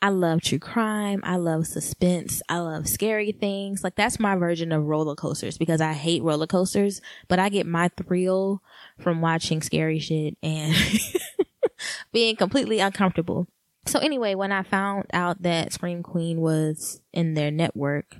I 0.02 0.10
love 0.10 0.42
true 0.42 0.58
crime. 0.58 1.20
I 1.24 1.36
love 1.36 1.66
suspense. 1.66 2.42
I 2.48 2.58
love 2.58 2.88
scary 2.88 3.32
things. 3.32 3.82
Like 3.82 3.96
that's 3.96 4.20
my 4.20 4.36
version 4.36 4.72
of 4.72 4.84
roller 4.84 5.14
coasters 5.14 5.58
because 5.58 5.80
I 5.80 5.94
hate 5.94 6.22
roller 6.22 6.46
coasters, 6.46 7.00
but 7.28 7.38
I 7.38 7.48
get 7.48 7.66
my 7.66 7.88
thrill 7.88 8.62
from 8.98 9.20
watching 9.20 9.62
scary 9.62 9.98
shit. 9.98 10.36
And 10.42 10.74
being 12.12 12.36
completely 12.36 12.78
uncomfortable. 12.80 13.46
So 13.86 14.00
anyway, 14.00 14.34
when 14.34 14.52
I 14.52 14.62
found 14.62 15.06
out 15.12 15.42
that 15.42 15.72
Scream 15.72 16.02
Queen 16.02 16.40
was 16.40 17.00
in 17.12 17.34
their 17.34 17.50
network, 17.50 18.16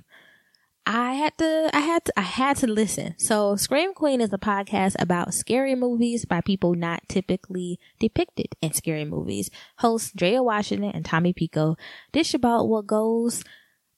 I 0.89 1.15
had 1.15 1.37
to, 1.39 1.69
I 1.73 1.81
had 1.81 2.05
to, 2.05 2.13
I 2.17 2.21
had 2.21 2.55
to 2.57 2.67
listen. 2.67 3.15
So 3.17 3.57
Scream 3.57 3.93
Queen 3.93 4.21
is 4.21 4.31
a 4.31 4.37
podcast 4.37 4.95
about 4.99 5.33
scary 5.33 5.75
movies 5.75 6.23
by 6.23 6.39
people 6.39 6.75
not 6.75 7.03
typically 7.09 7.77
depicted 7.99 8.47
in 8.61 8.71
scary 8.71 9.03
movies. 9.03 9.51
Hosts 9.79 10.13
Drea 10.15 10.41
Washington 10.41 10.91
and 10.91 11.03
Tommy 11.03 11.33
Pico 11.33 11.75
dish 12.13 12.33
about 12.33 12.69
what 12.69 12.87
goes 12.87 13.43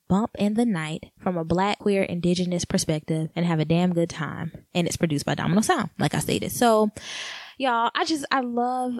bump 0.08 0.32
in 0.40 0.56
the 0.56 0.66
night 0.66 1.12
from 1.20 1.38
a 1.38 1.46
black, 1.46 1.78
queer, 1.78 2.02
indigenous 2.02 2.66
perspective 2.66 3.30
and 3.36 3.46
have 3.46 3.60
a 3.60 3.66
damn 3.66 3.94
good 3.94 4.10
time. 4.10 4.52
And 4.74 4.88
it's 4.88 4.98
produced 4.98 5.28
by 5.28 5.36
Domino 5.36 5.62
Sound, 5.62 5.92
like 6.00 6.16
I 6.16 6.20
stated. 6.20 6.52
So 6.52 6.90
y'all, 7.60 7.92
I 7.94 8.04
just, 8.04 8.26
I 8.32 8.40
love, 8.40 8.94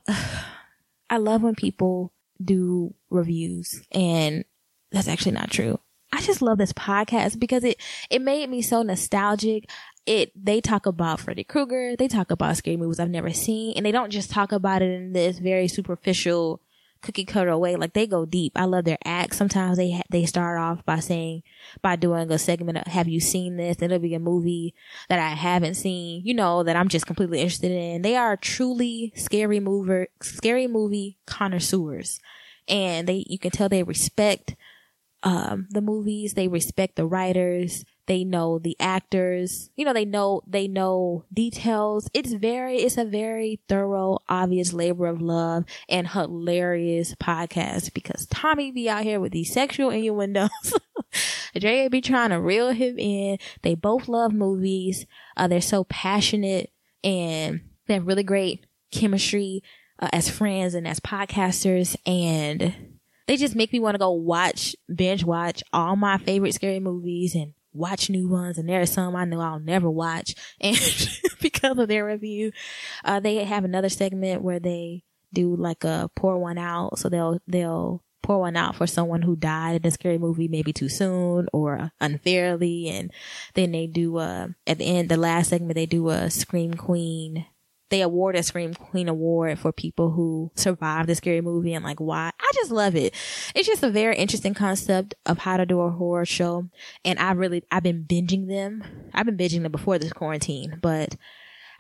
I 1.10 1.18
love 1.18 1.42
when 1.42 1.56
people 1.56 2.14
do 2.40 2.94
reviews 3.10 3.82
and 3.92 4.46
that's 4.92 5.08
actually 5.08 5.32
not 5.32 5.50
true. 5.50 5.80
I 6.12 6.22
just 6.22 6.42
love 6.42 6.58
this 6.58 6.74
podcast 6.74 7.40
because 7.40 7.64
it, 7.64 7.80
it 8.10 8.22
made 8.22 8.50
me 8.50 8.62
so 8.62 8.82
nostalgic. 8.82 9.70
It, 10.06 10.32
they 10.36 10.60
talk 10.60 10.86
about 10.86 11.20
Freddy 11.20 11.44
Krueger. 11.44 11.96
They 11.96 12.08
talk 12.08 12.32
about 12.32 12.58
scary 12.58 12.78
movies 12.78 13.00
I've 13.00 13.10
never 13.10 13.32
seen 13.32 13.74
and 13.76 13.86
they 13.86 13.92
don't 13.92 14.10
just 14.10 14.32
talk 14.32 14.52
about 14.52 14.82
it 14.82 14.92
in 14.92 15.14
this 15.14 15.38
very 15.38 15.68
superficial 15.68 16.62
cookie 17.02 17.26
cutter 17.26 17.56
way. 17.58 17.76
Like 17.76 17.94
they 17.94 18.08
go 18.08 18.26
deep. 18.26 18.54
I 18.56 18.66
love 18.66 18.86
their 18.86 18.98
acts. 19.06 19.38
Sometimes 19.38 19.78
they, 19.78 19.92
ha- 19.92 20.02
they 20.10 20.26
start 20.26 20.60
off 20.60 20.84
by 20.86 21.00
saying, 21.00 21.44
by 21.82 21.96
doing 21.96 22.32
a 22.32 22.40
segment 22.40 22.80
of, 22.80 22.88
have 22.88 23.08
you 23.08 23.20
seen 23.20 23.58
this? 23.58 23.78
It'll 23.82 24.00
be 24.00 24.16
a 24.16 24.20
movie 24.20 24.74
that 25.10 25.20
I 25.20 25.30
haven't 25.30 25.76
seen, 25.76 26.24
you 26.26 26.34
know, 26.34 26.64
that 26.64 26.76
I'm 26.76 26.90
just 26.90 27.06
completely 27.06 27.40
interested 27.40 27.72
in. 27.72 28.02
They 28.02 28.16
are 28.16 28.36
truly 28.36 29.14
scary 29.16 29.60
mover, 29.60 30.08
scary 30.22 30.68
movie 30.68 31.18
connoisseurs. 31.26 32.20
And 32.68 33.08
they, 33.08 33.26
you 33.28 33.40
can 33.40 33.52
tell 33.52 33.70
they 33.70 33.84
respect 33.84 34.56
um, 35.24 35.68
the 35.70 35.82
movies. 35.82 36.34
They 36.34 36.48
respect 36.48 36.96
the 36.96 37.06
writers. 37.06 37.84
They 38.06 38.24
know 38.24 38.58
the 38.58 38.76
actors. 38.80 39.70
You 39.76 39.86
know, 39.86 39.94
they 39.94 40.06
know, 40.06 40.42
they 40.48 40.68
know 40.68 41.26
details. 41.34 42.10
It's 42.14 42.34
very, 42.34 42.78
it's 42.78 42.98
a 42.98 43.06
very 43.06 43.60
thorough, 43.68 44.20
obvious 44.28 44.74
labor 44.74 45.08
of 45.08 45.22
love 45.22 45.66
and 45.88 46.08
hilarious 46.08 47.16
podcast 47.16 47.94
because 47.94 48.26
Tommy 48.28 48.72
be 48.72 48.90
out 48.90 49.04
here 49.04 49.20
with 49.20 49.32
these 49.32 49.54
sexual 49.54 49.90
innuendos. 49.90 50.50
Dre 51.60 51.88
be 51.88 52.02
trying 52.02 52.30
to 52.30 52.40
reel 52.40 52.72
him 52.72 52.98
in. 52.98 53.38
They 53.62 53.76
both 53.76 54.08
love 54.08 54.34
movies. 54.34 55.06
Uh, 55.36 55.48
they're 55.48 55.62
so 55.62 55.84
passionate 55.84 56.72
and 57.04 57.62
they 57.88 57.96
have 57.96 58.08
really 58.08 58.24
great 58.24 58.66
chemistry 58.92 59.64
uh, 60.00 60.10
as 60.14 60.30
friends 60.30 60.74
and 60.74 60.88
as 60.88 61.00
podcasters 61.00 61.96
and 62.06 62.74
they 63.30 63.38
just 63.38 63.56
make 63.56 63.72
me 63.72 63.80
want 63.80 63.94
to 63.94 64.00
go 64.00 64.10
watch, 64.10 64.76
binge 64.94 65.24
watch 65.24 65.62
all 65.72 65.96
my 65.96 66.18
favorite 66.18 66.56
scary 66.56 66.80
movies 66.80 67.36
and 67.36 67.54
watch 67.74 68.10
new 68.10 68.28
ones. 68.28 68.58
And 68.58 68.68
there 68.68 68.82
are 68.82 68.88
some 68.88 69.16
I 69.16 69.26
know 69.26 69.40
I'll 69.40 69.60
never 69.60 69.88
watch. 69.88 70.34
And 70.60 70.76
because 71.40 71.78
of 71.78 71.88
their 71.88 72.08
review, 72.08 72.52
uh, 73.06 73.20
they 73.20 73.44
have 73.44 73.66
another 73.66 73.90
segment 73.90 74.42
where 74.42 74.60
they 74.60 75.04
do 75.32 75.56
like 75.56 75.84
a 75.84 76.10
pour 76.16 76.40
one 76.40 76.58
out. 76.58 76.98
So 76.98 77.08
they'll, 77.08 77.38
they'll 77.46 78.04
pour 78.24 78.40
one 78.40 78.58
out 78.58 78.76
for 78.76 78.88
someone 78.88 79.22
who 79.22 79.36
died 79.36 79.76
in 79.76 79.88
a 79.88 79.92
scary 79.92 80.18
movie 80.18 80.48
maybe 80.48 80.74
too 80.74 80.90
soon 80.90 81.48
or 81.54 81.92
unfairly. 82.02 82.90
And 82.90 83.12
then 83.54 83.74
they 83.74 83.86
do, 83.86 84.18
uh, 84.18 84.48
at 84.66 84.80
the 84.80 84.86
end, 84.86 85.08
the 85.08 85.18
last 85.18 85.52
segment, 85.52 85.76
they 85.76 85.86
do 85.86 86.10
a 86.10 86.32
Scream 86.32 86.74
Queen 86.74 87.46
they 87.90 88.02
award 88.02 88.36
a 88.36 88.44
Scream 88.44 88.74
Queen 88.74 89.08
Award 89.08 89.60
for 89.60 89.72
people 89.72 90.12
who 90.12 90.52
survived 90.56 91.10
the 91.10 91.16
scary 91.16 91.42
movie 91.42 91.74
and 91.74 91.84
like 91.84 92.00
why. 92.00 92.32
I 92.40 92.52
just 92.56 92.72
love 92.72 92.96
it. 92.96 93.14
It's 93.56 93.68
just 93.68 93.84
a 93.84 93.90
very 93.90 94.16
interesting 94.16 94.54
concept 94.54 95.16
of 95.26 95.40
how 95.40 95.58
to 95.58 95.66
do 95.66 95.82
a 95.82 95.92
horror 95.92 96.26
show. 96.26 96.70
And 97.04 97.20
I 97.20 97.32
really, 97.32 97.64
I've 97.72 97.84
been 97.84 98.06
binging 98.06 98.48
them. 98.48 98.84
I've 99.14 99.26
been 99.26 99.38
binging 99.38 99.64
them 99.64 99.72
before 99.72 99.98
this 99.98 100.14
quarantine, 100.14 100.80
but 100.82 101.16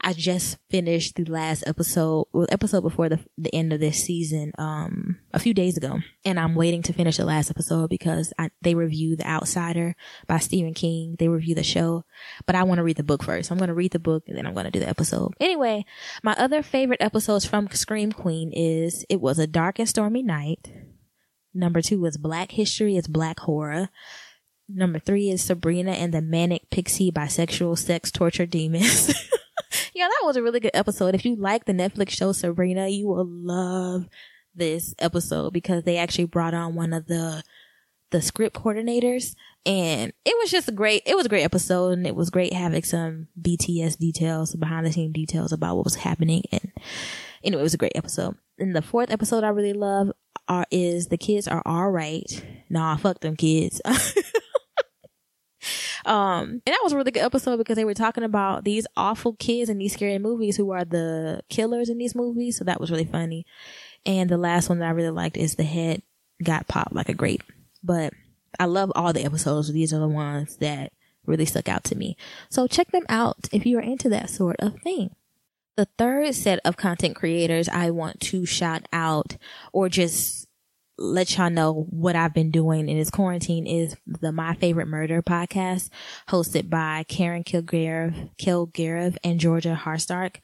I 0.01 0.13
just 0.13 0.57
finished 0.69 1.15
the 1.15 1.25
last 1.25 1.63
episode, 1.67 2.27
episode 2.49 2.81
before 2.81 3.09
the, 3.09 3.19
the 3.37 3.53
end 3.53 3.73
of 3.73 3.79
this 3.79 4.03
season, 4.03 4.53
um, 4.57 5.19
a 5.33 5.39
few 5.39 5.53
days 5.53 5.77
ago. 5.77 5.99
And 6.23 6.39
I'm 6.39 6.55
waiting 6.55 6.81
to 6.83 6.93
finish 6.93 7.17
the 7.17 7.25
last 7.25 7.49
episode 7.49 7.89
because 7.89 8.33
I, 8.37 8.49
they 8.61 8.75
review 8.75 9.15
The 9.15 9.27
Outsider 9.27 9.95
by 10.27 10.37
Stephen 10.37 10.73
King. 10.73 11.15
They 11.19 11.27
review 11.27 11.55
the 11.55 11.63
show, 11.63 12.05
but 12.45 12.55
I 12.55 12.63
want 12.63 12.77
to 12.79 12.83
read 12.83 12.97
the 12.97 13.03
book 13.03 13.23
first. 13.23 13.51
I'm 13.51 13.57
going 13.57 13.67
to 13.67 13.73
read 13.73 13.91
the 13.91 13.99
book 13.99 14.23
and 14.27 14.37
then 14.37 14.45
I'm 14.45 14.53
going 14.53 14.65
to 14.65 14.71
do 14.71 14.79
the 14.79 14.89
episode. 14.89 15.33
Anyway, 15.39 15.85
my 16.23 16.33
other 16.33 16.63
favorite 16.63 17.01
episodes 17.01 17.45
from 17.45 17.69
Scream 17.69 18.11
Queen 18.11 18.51
is 18.53 19.05
It 19.09 19.19
Was 19.19 19.39
a 19.39 19.47
Dark 19.47 19.79
and 19.79 19.89
Stormy 19.89 20.23
Night. 20.23 20.71
Number 21.53 21.81
two 21.81 22.05
is 22.05 22.17
Black 22.17 22.51
History 22.51 22.95
is 22.95 23.07
Black 23.07 23.39
Horror. 23.39 23.89
Number 24.71 24.99
three 24.99 25.29
is 25.29 25.41
Sabrina 25.41 25.91
and 25.91 26.13
the 26.13 26.21
Manic 26.21 26.69
Pixie 26.69 27.11
Bisexual 27.11 27.77
Sex 27.79 28.11
Torture 28.11 28.45
Demons. 28.45 29.13
yeah, 29.93 30.07
that 30.07 30.21
was 30.23 30.35
a 30.35 30.43
really 30.43 30.59
good 30.59 30.71
episode. 30.73 31.15
If 31.15 31.25
you 31.25 31.35
like 31.35 31.65
the 31.65 31.73
Netflix 31.73 32.11
show 32.11 32.31
Sabrina, 32.31 32.87
you 32.87 33.07
will 33.07 33.27
love 33.27 34.07
this 34.55 34.93
episode 34.99 35.53
because 35.53 35.83
they 35.83 35.97
actually 35.97 36.25
brought 36.25 36.53
on 36.53 36.75
one 36.75 36.93
of 36.93 37.07
the 37.07 37.43
the 38.11 38.21
script 38.23 38.55
coordinators 38.55 39.35
and 39.67 40.11
it 40.25 40.35
was 40.39 40.49
just 40.49 40.67
a 40.67 40.71
great 40.71 41.03
it 41.05 41.15
was 41.15 41.27
a 41.27 41.29
great 41.29 41.43
episode 41.43 41.91
and 41.91 42.07
it 42.07 42.15
was 42.15 42.31
great 42.31 42.53
having 42.53 42.81
some 42.83 43.27
BTS 43.39 43.97
details, 43.97 44.55
behind 44.55 44.85
the 44.85 44.91
scene 44.91 45.11
details 45.11 45.51
about 45.51 45.75
what 45.75 45.85
was 45.85 45.95
happening 45.95 46.43
and 46.51 46.71
anyway, 47.43 47.61
it 47.61 47.63
was 47.63 47.73
a 47.73 47.77
great 47.77 47.95
episode. 47.95 48.35
And 48.57 48.75
the 48.75 48.81
fourth 48.81 49.11
episode 49.11 49.43
I 49.43 49.49
really 49.49 49.73
love 49.73 50.11
are 50.47 50.65
is 50.71 51.07
the 51.07 51.17
kids 51.17 51.47
are 51.47 51.61
all 51.65 51.91
right. 51.91 52.43
Nah, 52.69 52.97
fuck 52.97 53.19
them 53.19 53.35
kids. 53.35 53.81
Um, 56.09 56.63
and 56.65 56.73
that 56.73 56.79
was 56.81 56.91
a 56.91 56.97
really 56.97 57.11
good 57.11 57.23
episode 57.23 57.57
because 57.57 57.75
they 57.75 57.85
were 57.85 57.93
talking 57.93 58.23
about 58.23 58.63
these 58.63 58.87
awful 58.97 59.33
kids 59.33 59.69
in 59.69 59.77
these 59.77 59.93
scary 59.93 60.17
movies 60.17 60.57
who 60.57 60.71
are 60.71 60.83
the 60.83 61.41
killers 61.49 61.87
in 61.87 61.99
these 61.99 62.15
movies. 62.15 62.57
So 62.57 62.63
that 62.63 62.81
was 62.81 62.89
really 62.89 63.05
funny. 63.05 63.45
And 64.07 64.27
the 64.27 64.37
last 64.37 64.69
one 64.69 64.79
that 64.79 64.87
I 64.87 64.91
really 64.91 65.11
liked 65.11 65.37
is 65.37 65.53
the 65.53 65.63
head 65.63 66.01
got 66.43 66.67
popped 66.67 66.93
like 66.93 67.09
a 67.09 67.13
grape. 67.13 67.43
But 67.83 68.13
I 68.59 68.65
love 68.65 68.91
all 68.95 69.13
the 69.13 69.23
episodes. 69.23 69.71
These 69.71 69.93
are 69.93 69.99
the 69.99 70.07
ones 70.07 70.57
that 70.57 70.93
really 71.27 71.45
stuck 71.45 71.69
out 71.69 71.83
to 71.85 71.95
me. 71.95 72.17
So 72.49 72.65
check 72.65 72.89
them 72.91 73.05
out 73.07 73.47
if 73.51 73.67
you 73.67 73.77
are 73.77 73.81
into 73.81 74.09
that 74.09 74.31
sort 74.31 74.55
of 74.57 74.81
thing. 74.81 75.15
The 75.75 75.87
third 75.99 76.33
set 76.33 76.59
of 76.65 76.75
content 76.75 77.15
creators 77.15 77.69
I 77.69 77.91
want 77.91 78.19
to 78.21 78.47
shout 78.47 78.87
out 78.91 79.37
or 79.71 79.89
just 79.89 80.48
let 80.99 81.37
y'all 81.37 81.49
know 81.49 81.87
what 81.89 82.15
I've 82.15 82.33
been 82.33 82.51
doing 82.51 82.89
in 82.89 82.97
this 82.97 83.09
quarantine 83.09 83.65
is 83.65 83.95
the 84.05 84.31
My 84.31 84.53
Favorite 84.55 84.87
Murder 84.87 85.21
podcast 85.21 85.89
hosted 86.27 86.69
by 86.69 87.05
Karen 87.07 87.43
Kilgariff, 87.43 88.29
Kilgariff 88.37 89.17
and 89.23 89.39
Georgia 89.39 89.79
Hardstark. 89.81 90.37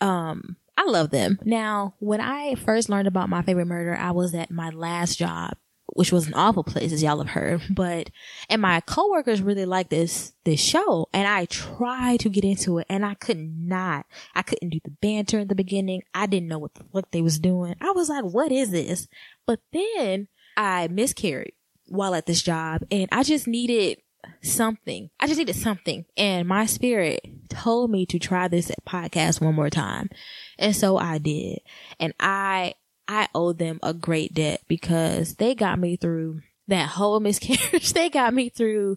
Um, 0.00 0.56
I 0.76 0.84
love 0.86 1.10
them. 1.10 1.38
Now, 1.44 1.94
when 1.98 2.20
I 2.20 2.54
first 2.54 2.88
learned 2.88 3.08
about 3.08 3.28
My 3.28 3.42
Favorite 3.42 3.66
Murder, 3.66 3.94
I 3.94 4.10
was 4.12 4.34
at 4.34 4.50
my 4.50 4.70
last 4.70 5.18
job, 5.18 5.56
which 5.94 6.12
was 6.12 6.26
an 6.26 6.34
awful 6.34 6.64
place 6.64 6.92
as 6.92 7.02
y'all 7.02 7.18
have 7.18 7.30
heard, 7.30 7.62
but, 7.70 8.10
and 8.48 8.60
my 8.60 8.80
coworkers 8.80 9.42
really 9.42 9.64
liked 9.64 9.90
this, 9.90 10.32
this 10.44 10.60
show 10.60 11.08
and 11.12 11.26
I 11.26 11.46
tried 11.46 12.20
to 12.20 12.28
get 12.28 12.44
into 12.44 12.78
it 12.78 12.86
and 12.88 13.04
I 13.04 13.14
could 13.14 13.38
not. 13.38 14.06
I 14.34 14.42
couldn't 14.42 14.70
do 14.70 14.80
the 14.84 14.90
banter 14.90 15.38
in 15.38 15.48
the 15.48 15.54
beginning. 15.54 16.02
I 16.14 16.26
didn't 16.26 16.48
know 16.48 16.58
what 16.58 16.74
the 16.74 16.84
fuck 16.92 17.10
they 17.10 17.22
was 17.22 17.38
doing. 17.38 17.76
I 17.80 17.92
was 17.92 18.08
like, 18.08 18.24
what 18.24 18.52
is 18.52 18.70
this? 18.70 19.08
But 19.46 19.60
then 19.72 20.28
I 20.56 20.88
miscarried 20.88 21.54
while 21.88 22.14
at 22.14 22.26
this 22.26 22.42
job 22.42 22.82
and 22.90 23.08
I 23.12 23.22
just 23.22 23.46
needed 23.46 23.98
something. 24.42 25.10
I 25.20 25.26
just 25.26 25.38
needed 25.38 25.56
something. 25.56 26.04
And 26.16 26.48
my 26.48 26.66
spirit 26.66 27.20
told 27.48 27.90
me 27.90 28.06
to 28.06 28.18
try 28.18 28.48
this 28.48 28.70
podcast 28.86 29.40
one 29.40 29.54
more 29.54 29.70
time. 29.70 30.10
And 30.58 30.74
so 30.74 30.96
I 30.96 31.18
did. 31.18 31.60
And 32.00 32.14
I, 32.18 32.74
I 33.06 33.28
owe 33.34 33.52
them 33.52 33.80
a 33.82 33.92
great 33.94 34.34
debt 34.34 34.62
because 34.68 35.34
they 35.34 35.54
got 35.54 35.78
me 35.78 35.96
through 35.96 36.40
that 36.68 36.88
whole 36.88 37.20
miscarriage. 37.20 37.92
they 37.92 38.08
got 38.10 38.34
me 38.34 38.48
through 38.48 38.96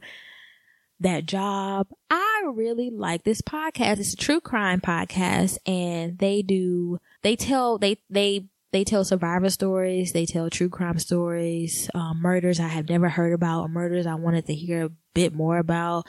that 0.99 1.25
job. 1.25 1.87
I 2.09 2.45
really 2.51 2.89
like 2.89 3.23
this 3.23 3.41
podcast. 3.41 3.99
It's 3.99 4.13
a 4.13 4.17
true 4.17 4.41
crime 4.41 4.81
podcast 4.81 5.57
and 5.67 6.17
they 6.17 6.41
do, 6.41 6.99
they 7.21 7.35
tell, 7.35 7.77
they, 7.77 7.97
they 8.09 8.47
they 8.71 8.83
tell 8.83 9.03
survivor 9.03 9.49
stories. 9.49 10.11
They 10.11 10.25
tell 10.25 10.49
true 10.49 10.69
crime 10.69 10.99
stories, 10.99 11.89
um, 11.95 12.21
murders 12.21 12.59
I 12.59 12.67
have 12.67 12.89
never 12.89 13.09
heard 13.09 13.33
about, 13.33 13.61
or 13.63 13.69
murders 13.69 14.05
I 14.05 14.15
wanted 14.15 14.45
to 14.47 14.53
hear 14.53 14.85
a 14.85 14.91
bit 15.13 15.33
more 15.33 15.57
about. 15.57 16.05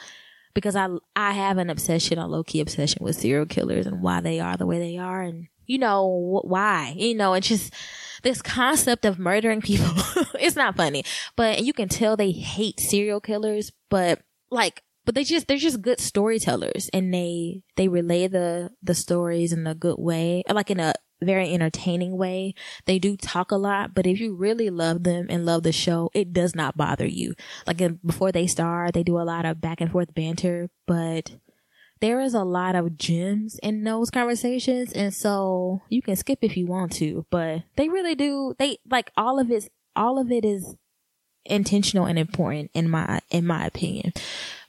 Because 0.55 0.75
I 0.75 0.88
I 1.14 1.33
have 1.33 1.59
an 1.59 1.71
obsession, 1.71 2.19
a 2.19 2.26
low 2.26 2.43
key 2.43 2.61
obsession 2.61 3.05
with 3.05 3.17
serial 3.17 3.47
killers 3.47 3.87
and 3.87 4.02
why 4.02 4.21
they 4.21 4.40
are 4.40 4.57
the 4.57 4.67
way 4.67 4.78
they 4.78 4.99
are, 4.99 5.23
and 5.23 5.47
you 5.68 5.78
know 5.78 6.40
why. 6.42 6.94
You 6.96 7.14
know, 7.14 7.34
it's 7.34 7.46
just 7.46 7.72
this 8.25 8.42
concept 8.42 9.04
of 9.04 9.20
murdering 9.20 9.60
people. 9.60 9.92
it's 10.40 10.56
not 10.56 10.76
funny, 10.76 11.04
but 11.37 11.62
you 11.62 11.72
can 11.72 11.88
tell 11.88 12.16
they 12.16 12.32
hate 12.32 12.80
serial 12.80 13.20
killers. 13.20 13.70
But 13.88 14.20
like 14.50 14.82
but 15.04 15.14
they 15.14 15.25
just 15.25 15.46
they're 15.46 15.56
just 15.56 15.80
good 15.80 16.00
storytellers 16.00 16.90
and 16.92 17.14
they 17.14 17.62
they 17.76 17.88
relay 17.88 18.26
the 18.26 18.70
the 18.82 18.94
stories 18.94 19.52
in 19.52 19.66
a 19.66 19.75
good 19.75 19.96
way 19.98 20.42
like 20.50 20.70
in 20.70 20.80
a 20.80 20.92
very 21.20 21.52
entertaining 21.52 22.16
way. 22.16 22.54
They 22.87 22.98
do 22.98 23.16
talk 23.16 23.50
a 23.50 23.56
lot, 23.56 23.94
but 23.94 24.06
if 24.06 24.20
you 24.20 24.37
really 24.37 24.70
love 24.70 25.02
them 25.02 25.26
and 25.28 25.44
love 25.44 25.62
the 25.62 25.72
show, 25.72 26.10
it 26.14 26.32
does 26.32 26.54
not 26.54 26.76
bother 26.76 27.06
you. 27.06 27.34
Like 27.66 27.82
before 28.04 28.32
they 28.32 28.46
start, 28.46 28.94
they 28.94 29.02
do 29.02 29.18
a 29.18 29.26
lot 29.26 29.44
of 29.44 29.60
back 29.60 29.80
and 29.80 29.90
forth 29.90 30.14
banter, 30.14 30.68
but 30.87 31.32
there 32.00 32.21
is 32.21 32.35
a 32.35 32.45
lot 32.45 32.75
of 32.75 32.97
gems 32.97 33.59
in 33.62 33.85
those 33.85 34.11
conversations. 34.11 34.93
And 34.93 35.12
so 35.12 35.83
you 35.88 36.02
can 36.02 36.17
skip 36.17 36.38
if 36.43 36.57
you 36.57 36.67
want 36.67 36.93
to, 36.93 37.26
but 37.31 37.62
they 37.76 37.88
really 37.88 38.14
do. 38.14 38.55
They 38.59 38.78
like 38.88 39.11
all 39.17 39.38
of 39.38 39.50
it, 39.50 39.69
all 39.97 40.19
of 40.19 40.31
it 40.31 40.45
is 40.45 40.76
intentional 41.45 42.07
and 42.07 42.19
important 42.19 42.71
in 42.75 42.88
my, 42.88 43.21
in 43.31 43.47
my 43.47 43.67
opinion. 43.67 44.12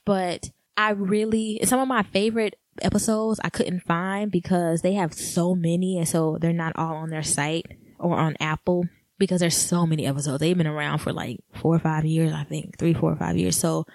But 0.05 0.51
I 0.77 0.91
really, 0.91 1.59
some 1.63 1.79
of 1.79 1.87
my 1.87 2.03
favorite 2.03 2.55
episodes 2.81 3.39
I 3.43 3.49
couldn't 3.49 3.81
find 3.81 4.31
because 4.31 4.81
they 4.81 4.93
have 4.93 5.13
so 5.13 5.53
many 5.55 5.97
and 5.97 6.07
so 6.07 6.37
they're 6.39 6.53
not 6.53 6.73
all 6.75 6.95
on 6.95 7.09
their 7.09 7.23
site 7.23 7.65
or 7.99 8.17
on 8.17 8.37
Apple 8.39 8.85
because 9.17 9.41
there's 9.41 9.57
so 9.57 9.85
many 9.85 10.07
episodes. 10.07 10.39
They've 10.39 10.57
been 10.57 10.65
around 10.65 10.99
for 10.99 11.11
like 11.11 11.39
four 11.53 11.75
or 11.75 11.79
five 11.79 12.05
years, 12.05 12.33
I 12.33 12.45
think, 12.45 12.77
three, 12.79 12.93
four 12.93 13.11
or 13.11 13.17
five 13.17 13.37
years. 13.37 13.57
So, 13.57 13.85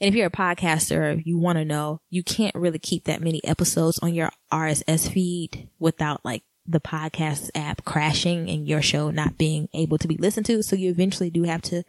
and 0.00 0.08
if 0.08 0.14
you're 0.14 0.26
a 0.26 0.30
podcaster, 0.30 1.20
you 1.24 1.38
want 1.38 1.58
to 1.58 1.64
know, 1.64 2.00
you 2.10 2.22
can't 2.22 2.54
really 2.54 2.78
keep 2.78 3.04
that 3.04 3.22
many 3.22 3.44
episodes 3.44 3.98
on 4.00 4.14
your 4.14 4.30
RSS 4.52 5.10
feed 5.10 5.68
without 5.78 6.24
like 6.24 6.42
the 6.66 6.80
podcast 6.80 7.50
app 7.54 7.84
crashing 7.84 8.48
and 8.48 8.66
your 8.66 8.82
show 8.82 9.10
not 9.10 9.38
being 9.38 9.68
able 9.74 9.98
to 9.98 10.08
be 10.08 10.16
listened 10.16 10.46
to. 10.46 10.62
So 10.62 10.76
you 10.76 10.90
eventually 10.90 11.30
do 11.30 11.44
have 11.44 11.62
to 11.62 11.84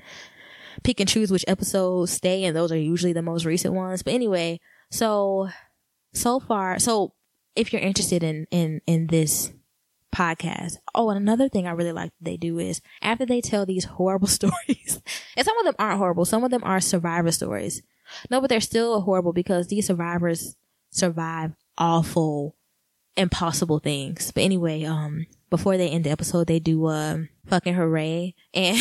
pick 0.84 1.00
and 1.00 1.10
choose 1.10 1.32
which 1.32 1.46
episodes 1.48 2.12
stay. 2.12 2.44
And 2.44 2.56
those 2.56 2.72
are 2.72 2.78
usually 2.78 3.14
the 3.14 3.22
most 3.22 3.46
recent 3.46 3.74
ones. 3.74 4.04
But 4.04 4.14
anyway, 4.14 4.60
so 4.92 5.50
so 6.14 6.40
far, 6.40 6.80
so 6.80 7.14
if 7.56 7.72
you're 7.74 7.82
interested 7.82 8.24
in, 8.24 8.48
in, 8.52 8.82
in 8.86 9.08
this 9.08 9.52
podcast. 10.16 10.78
Oh, 10.94 11.10
and 11.10 11.20
another 11.20 11.50
thing 11.50 11.68
I 11.68 11.72
really 11.72 11.92
like 11.92 12.12
they 12.22 12.38
do 12.38 12.58
is 12.58 12.82
after 13.02 13.26
they 13.26 13.42
tell 13.42 13.66
these 13.66 13.84
horrible 13.86 14.28
stories, 14.30 15.02
and 15.36 15.46
some 15.46 15.58
of 15.58 15.66
them 15.66 15.76
aren't 15.78 15.98
horrible, 15.98 16.26
some 16.26 16.44
of 16.44 16.52
them 16.52 16.64
are 16.64 16.80
survivor 16.80 17.32
stories. 17.32 17.82
No, 18.30 18.42
but 18.42 18.50
they're 18.50 18.62
still 18.62 19.02
horrible 19.02 19.34
because 19.34 19.68
these 19.68 19.88
survivors 19.88 20.56
survive 20.92 21.54
awful, 21.78 22.56
impossible 23.18 23.80
things. 23.80 24.32
But 24.32 24.44
anyway, 24.44 24.84
um, 24.84 25.26
before 25.50 25.78
they 25.78 25.90
end 25.90 26.06
the 26.06 26.12
episode, 26.12 26.48
they 26.48 26.60
do, 26.60 26.88
um, 26.88 27.30
fucking 27.48 27.76
hooray 27.76 28.34
and, 28.54 28.80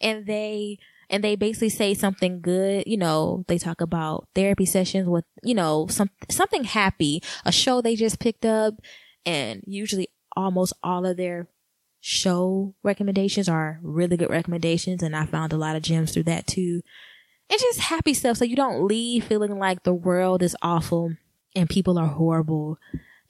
and 0.00 0.26
they, 0.26 0.78
and 1.08 1.24
they 1.24 1.36
basically 1.36 1.68
say 1.70 1.94
something 1.94 2.40
good. 2.40 2.84
You 2.86 2.96
know, 2.96 3.44
they 3.48 3.58
talk 3.58 3.80
about 3.80 4.28
therapy 4.34 4.64
sessions 4.64 5.08
with, 5.08 5.24
you 5.42 5.54
know, 5.54 5.86
some, 5.88 6.10
something 6.30 6.64
happy, 6.64 7.22
a 7.44 7.52
show 7.52 7.80
they 7.80 7.96
just 7.96 8.20
picked 8.20 8.44
up. 8.44 8.74
And 9.26 9.62
usually 9.66 10.08
almost 10.36 10.72
all 10.82 11.04
of 11.04 11.16
their 11.16 11.48
show 12.00 12.74
recommendations 12.82 13.48
are 13.48 13.78
really 13.82 14.16
good 14.16 14.30
recommendations. 14.30 15.02
And 15.02 15.14
I 15.14 15.26
found 15.26 15.52
a 15.52 15.58
lot 15.58 15.76
of 15.76 15.82
gems 15.82 16.12
through 16.12 16.24
that 16.24 16.46
too. 16.46 16.82
It's 17.50 17.62
just 17.62 17.80
happy 17.80 18.14
stuff. 18.14 18.36
So 18.36 18.44
you 18.44 18.56
don't 18.56 18.86
leave 18.86 19.24
feeling 19.24 19.58
like 19.58 19.82
the 19.82 19.92
world 19.92 20.42
is 20.42 20.56
awful 20.62 21.12
and 21.54 21.68
people 21.68 21.98
are 21.98 22.06
horrible 22.06 22.78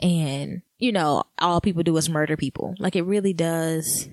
and, 0.01 0.63
you 0.79 0.93
know, 0.93 1.25
all 1.39 1.61
people 1.61 1.83
do 1.83 1.97
is 1.97 2.09
murder 2.09 2.37
people. 2.37 2.75
Like 2.79 2.97
it 2.97 3.03
really 3.03 3.33
does 3.33 4.09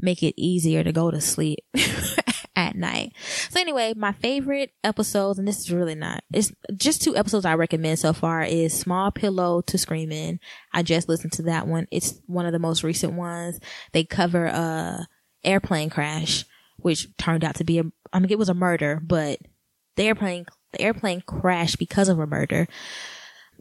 make 0.00 0.22
it 0.22 0.34
easier 0.36 0.84
to 0.84 0.92
go 0.92 1.10
to 1.10 1.20
sleep 1.20 1.60
at 2.56 2.76
night. 2.76 3.12
So 3.50 3.60
anyway, 3.60 3.94
my 3.96 4.12
favorite 4.12 4.72
episodes, 4.84 5.38
and 5.38 5.48
this 5.48 5.58
is 5.60 5.72
really 5.72 5.94
not, 5.94 6.22
it's 6.32 6.52
just 6.76 7.02
two 7.02 7.16
episodes 7.16 7.44
I 7.44 7.54
recommend 7.54 7.98
so 7.98 8.12
far 8.12 8.42
is 8.42 8.78
Small 8.78 9.10
Pillow 9.10 9.62
to 9.62 9.78
Scream 9.78 10.12
In. 10.12 10.40
I 10.72 10.82
just 10.82 11.08
listened 11.08 11.32
to 11.34 11.42
that 11.44 11.66
one. 11.66 11.88
It's 11.90 12.20
one 12.26 12.46
of 12.46 12.52
the 12.52 12.58
most 12.58 12.84
recent 12.84 13.14
ones. 13.14 13.58
They 13.92 14.04
cover 14.04 14.46
a 14.46 15.08
airplane 15.42 15.90
crash, 15.90 16.44
which 16.76 17.08
turned 17.16 17.44
out 17.44 17.56
to 17.56 17.64
be 17.64 17.78
a, 17.78 17.84
I 18.12 18.18
mean, 18.18 18.30
it 18.30 18.38
was 18.38 18.48
a 18.48 18.54
murder, 18.54 19.00
but 19.04 19.38
the 19.96 20.04
airplane, 20.04 20.46
the 20.72 20.82
airplane 20.82 21.22
crashed 21.22 21.78
because 21.78 22.08
of 22.08 22.18
a 22.18 22.26
murder 22.26 22.68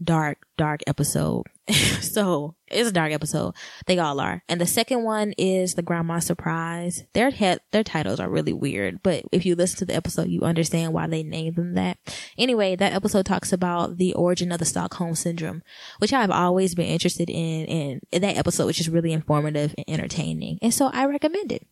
dark, 0.01 0.37
dark 0.57 0.81
episode. 0.87 1.43
so 2.01 2.55
it's 2.67 2.89
a 2.89 2.93
dark 2.93 3.11
episode. 3.11 3.53
They 3.85 3.99
all 3.99 4.19
are. 4.19 4.43
And 4.47 4.61
the 4.61 4.65
second 4.65 5.03
one 5.03 5.33
is 5.37 5.73
the 5.73 5.81
Grandma 5.81 6.19
Surprise. 6.19 7.03
Their 7.13 7.29
head, 7.31 7.59
their 7.71 7.83
titles 7.83 8.19
are 8.19 8.29
really 8.29 8.53
weird, 8.53 9.01
but 9.03 9.23
if 9.31 9.45
you 9.45 9.55
listen 9.55 9.79
to 9.79 9.85
the 9.85 9.95
episode, 9.95 10.29
you 10.29 10.41
understand 10.41 10.93
why 10.93 11.07
they 11.07 11.23
named 11.23 11.55
them 11.55 11.73
that. 11.73 11.97
Anyway, 12.37 12.75
that 12.75 12.93
episode 12.93 13.25
talks 13.25 13.51
about 13.51 13.97
the 13.97 14.13
origin 14.13 14.51
of 14.51 14.59
the 14.59 14.65
Stockholm 14.65 15.15
syndrome, 15.15 15.63
which 15.99 16.13
I've 16.13 16.31
always 16.31 16.75
been 16.75 16.87
interested 16.87 17.29
in. 17.29 18.01
And 18.13 18.23
that 18.23 18.37
episode 18.37 18.65
was 18.65 18.77
just 18.77 18.89
really 18.89 19.11
informative 19.11 19.73
and 19.77 19.89
entertaining. 19.89 20.59
And 20.61 20.73
so 20.73 20.87
I 20.93 21.05
recommend 21.05 21.51
it. 21.51 21.67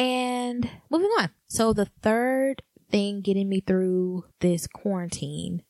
And 0.00 0.66
moving 0.88 1.10
on. 1.18 1.28
So 1.46 1.74
the 1.74 1.84
third 1.84 2.62
thing 2.90 3.20
getting 3.20 3.50
me 3.50 3.60
through 3.60 4.24
this 4.40 4.66
quarantine 4.66 5.62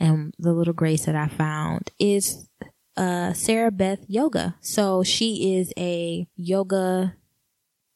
and 0.00 0.32
the 0.38 0.54
little 0.54 0.72
grace 0.72 1.04
that 1.04 1.14
I 1.14 1.28
found 1.28 1.90
is 1.98 2.48
uh, 2.96 3.34
Sarah 3.34 3.70
Beth 3.70 3.98
Yoga. 4.08 4.56
So 4.62 5.02
she 5.02 5.58
is 5.58 5.74
a 5.76 6.26
yoga 6.34 7.16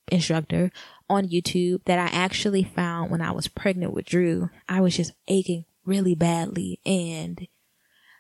instructor 0.08 0.70
on 1.08 1.28
YouTube 1.28 1.84
that 1.84 1.98
I 1.98 2.14
actually 2.14 2.64
found 2.64 3.10
when 3.10 3.22
I 3.22 3.30
was 3.30 3.48
pregnant 3.48 3.94
with 3.94 4.04
Drew. 4.04 4.50
I 4.68 4.82
was 4.82 4.94
just 4.94 5.12
aching 5.26 5.64
really 5.86 6.14
badly 6.14 6.80
and 6.84 7.48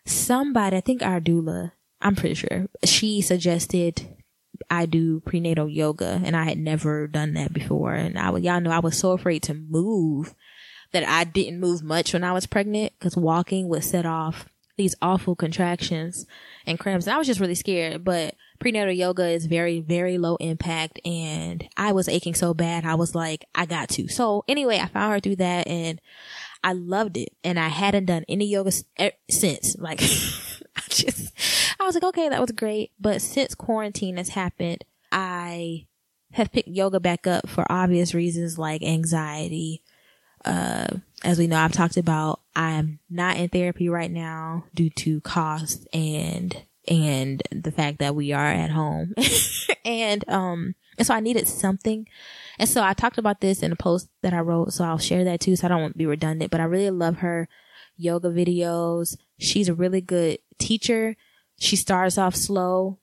somebody, 0.06 0.78
I 0.78 0.80
think 0.80 1.02
our 1.02 1.20
doula, 1.20 1.72
I'm 2.00 2.16
pretty 2.16 2.34
sure, 2.34 2.68
she 2.82 3.20
suggested 3.20 4.21
I 4.70 4.86
do 4.86 5.20
prenatal 5.20 5.68
yoga 5.68 6.20
and 6.24 6.36
I 6.36 6.44
had 6.44 6.58
never 6.58 7.06
done 7.06 7.34
that 7.34 7.52
before. 7.52 7.94
And 7.94 8.18
I 8.18 8.30
was, 8.30 8.42
y'all 8.42 8.60
know 8.60 8.70
I 8.70 8.80
was 8.80 8.98
so 8.98 9.12
afraid 9.12 9.42
to 9.44 9.54
move 9.54 10.34
that 10.92 11.04
I 11.08 11.24
didn't 11.24 11.60
move 11.60 11.82
much 11.82 12.12
when 12.12 12.24
I 12.24 12.32
was 12.32 12.46
pregnant 12.46 12.92
because 12.98 13.16
walking 13.16 13.68
would 13.68 13.84
set 13.84 14.06
off 14.06 14.46
these 14.76 14.94
awful 15.02 15.36
contractions 15.36 16.26
and 16.66 16.78
cramps. 16.78 17.06
And 17.06 17.14
I 17.14 17.18
was 17.18 17.26
just 17.26 17.40
really 17.40 17.54
scared, 17.54 18.04
but 18.04 18.34
prenatal 18.58 18.92
yoga 18.92 19.28
is 19.28 19.46
very, 19.46 19.80
very 19.80 20.18
low 20.18 20.36
impact. 20.36 21.00
And 21.04 21.68
I 21.76 21.92
was 21.92 22.08
aching 22.08 22.34
so 22.34 22.54
bad. 22.54 22.84
I 22.84 22.94
was 22.94 23.14
like, 23.14 23.44
I 23.54 23.66
got 23.66 23.90
to. 23.90 24.08
So 24.08 24.44
anyway, 24.48 24.78
I 24.78 24.86
found 24.86 25.12
her 25.12 25.20
through 25.20 25.36
that 25.36 25.66
and 25.66 26.00
I 26.64 26.72
loved 26.72 27.16
it. 27.16 27.30
And 27.42 27.58
I 27.58 27.68
hadn't 27.68 28.06
done 28.06 28.24
any 28.28 28.46
yoga 28.46 28.72
since. 29.30 29.76
Like, 29.78 30.00
I 30.76 30.82
just, 30.88 31.32
I 31.80 31.84
was 31.84 31.94
like, 31.94 32.04
okay, 32.04 32.28
that 32.28 32.40
was 32.40 32.52
great. 32.52 32.92
But 33.00 33.22
since 33.22 33.54
quarantine 33.54 34.16
has 34.16 34.30
happened, 34.30 34.84
I 35.10 35.86
have 36.32 36.52
picked 36.52 36.68
yoga 36.68 37.00
back 37.00 37.26
up 37.26 37.48
for 37.48 37.70
obvious 37.70 38.14
reasons 38.14 38.58
like 38.58 38.82
anxiety, 38.82 39.82
uh, 40.44 40.88
as 41.24 41.38
we 41.38 41.46
know, 41.46 41.58
I've 41.58 41.72
talked 41.72 41.96
about, 41.96 42.40
I 42.56 42.72
am 42.72 42.98
not 43.08 43.36
in 43.36 43.48
therapy 43.48 43.88
right 43.88 44.10
now 44.10 44.64
due 44.74 44.90
to 44.90 45.20
cost 45.20 45.86
and, 45.92 46.56
and 46.88 47.42
the 47.52 47.70
fact 47.70 47.98
that 47.98 48.14
we 48.14 48.32
are 48.32 48.46
at 48.46 48.70
home. 48.70 49.14
and, 49.84 50.28
um, 50.28 50.74
and 50.98 51.06
so 51.06 51.14
I 51.14 51.20
needed 51.20 51.46
something. 51.46 52.08
And 52.58 52.68
so 52.68 52.82
I 52.82 52.92
talked 52.92 53.18
about 53.18 53.40
this 53.40 53.62
in 53.62 53.72
a 53.72 53.76
post 53.76 54.08
that 54.22 54.34
I 54.34 54.40
wrote. 54.40 54.72
So 54.72 54.84
I'll 54.84 54.98
share 54.98 55.24
that 55.24 55.40
too. 55.40 55.56
So 55.56 55.66
I 55.66 55.68
don't 55.68 55.80
want 55.80 55.94
to 55.94 55.98
be 55.98 56.06
redundant, 56.06 56.50
but 56.50 56.60
I 56.60 56.64
really 56.64 56.90
love 56.90 57.18
her 57.18 57.48
yoga 57.96 58.30
videos. 58.30 59.16
She's 59.38 59.68
a 59.68 59.74
really 59.74 60.00
good 60.00 60.38
teacher. 60.58 61.16
She 61.62 61.76
starts 61.76 62.18
off 62.18 62.34
slow, 62.34 62.98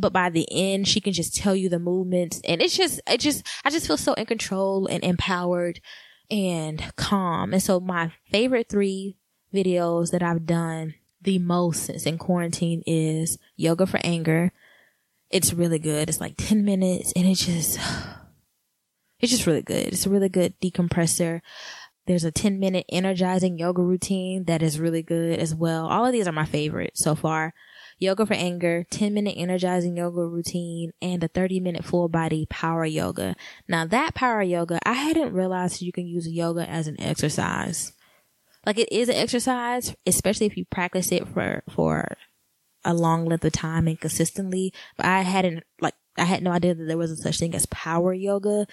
but 0.00 0.12
by 0.12 0.30
the 0.30 0.46
end, 0.52 0.86
she 0.86 1.00
can 1.00 1.12
just 1.12 1.34
tell 1.34 1.56
you 1.56 1.68
the 1.68 1.80
movements. 1.80 2.40
And 2.44 2.62
it's 2.62 2.76
just, 2.76 3.00
it 3.08 3.18
just, 3.18 3.44
I 3.64 3.70
just 3.70 3.88
feel 3.88 3.96
so 3.96 4.14
in 4.14 4.24
control 4.24 4.86
and 4.86 5.02
empowered 5.02 5.80
and 6.30 6.80
calm. 6.94 7.52
And 7.52 7.60
so 7.60 7.80
my 7.80 8.12
favorite 8.30 8.68
three 8.68 9.16
videos 9.52 10.12
that 10.12 10.22
I've 10.22 10.46
done 10.46 10.94
the 11.22 11.40
most 11.40 11.86
since 11.86 12.06
in 12.06 12.16
quarantine 12.18 12.84
is 12.86 13.36
yoga 13.56 13.84
for 13.84 13.98
anger. 14.04 14.52
It's 15.30 15.52
really 15.52 15.80
good. 15.80 16.08
It's 16.08 16.20
like 16.20 16.36
10 16.36 16.64
minutes 16.64 17.12
and 17.16 17.26
it's 17.26 17.44
just, 17.44 17.80
it's 19.18 19.32
just 19.32 19.48
really 19.48 19.62
good. 19.62 19.88
It's 19.88 20.06
a 20.06 20.10
really 20.10 20.28
good 20.28 20.54
decompressor. 20.60 21.40
There's 22.06 22.22
a 22.22 22.30
10 22.30 22.60
minute 22.60 22.86
energizing 22.90 23.58
yoga 23.58 23.82
routine 23.82 24.44
that 24.44 24.62
is 24.62 24.78
really 24.78 25.02
good 25.02 25.40
as 25.40 25.52
well. 25.52 25.88
All 25.88 26.06
of 26.06 26.12
these 26.12 26.28
are 26.28 26.32
my 26.32 26.44
favorite 26.44 26.96
so 26.96 27.16
far 27.16 27.54
yoga 27.98 28.26
for 28.26 28.34
anger, 28.34 28.86
10 28.90 29.14
minute 29.14 29.34
energizing 29.36 29.96
yoga 29.96 30.26
routine, 30.26 30.92
and 31.00 31.22
a 31.22 31.28
30 31.28 31.60
minute 31.60 31.84
full 31.84 32.08
body 32.08 32.46
power 32.50 32.84
yoga. 32.84 33.36
Now 33.68 33.86
that 33.86 34.14
power 34.14 34.42
yoga, 34.42 34.78
I 34.84 34.94
hadn't 34.94 35.32
realized 35.32 35.82
you 35.82 35.92
can 35.92 36.06
use 36.06 36.28
yoga 36.28 36.68
as 36.68 36.86
an 36.86 37.00
exercise. 37.00 37.92
Like 38.66 38.78
it 38.78 38.90
is 38.90 39.08
an 39.08 39.16
exercise, 39.16 39.94
especially 40.06 40.46
if 40.46 40.56
you 40.56 40.64
practice 40.64 41.12
it 41.12 41.28
for, 41.28 41.62
for 41.70 42.16
a 42.84 42.94
long 42.94 43.26
length 43.26 43.44
of 43.44 43.52
time 43.52 43.86
and 43.86 44.00
consistently. 44.00 44.72
But 44.96 45.06
I 45.06 45.20
hadn't, 45.22 45.64
like, 45.80 45.94
I 46.16 46.24
had 46.24 46.42
no 46.42 46.52
idea 46.52 46.74
that 46.74 46.84
there 46.84 46.98
was 46.98 47.10
a 47.10 47.16
such 47.16 47.38
thing 47.38 47.54
as 47.54 47.66
power 47.66 48.12
yoga. 48.14 48.66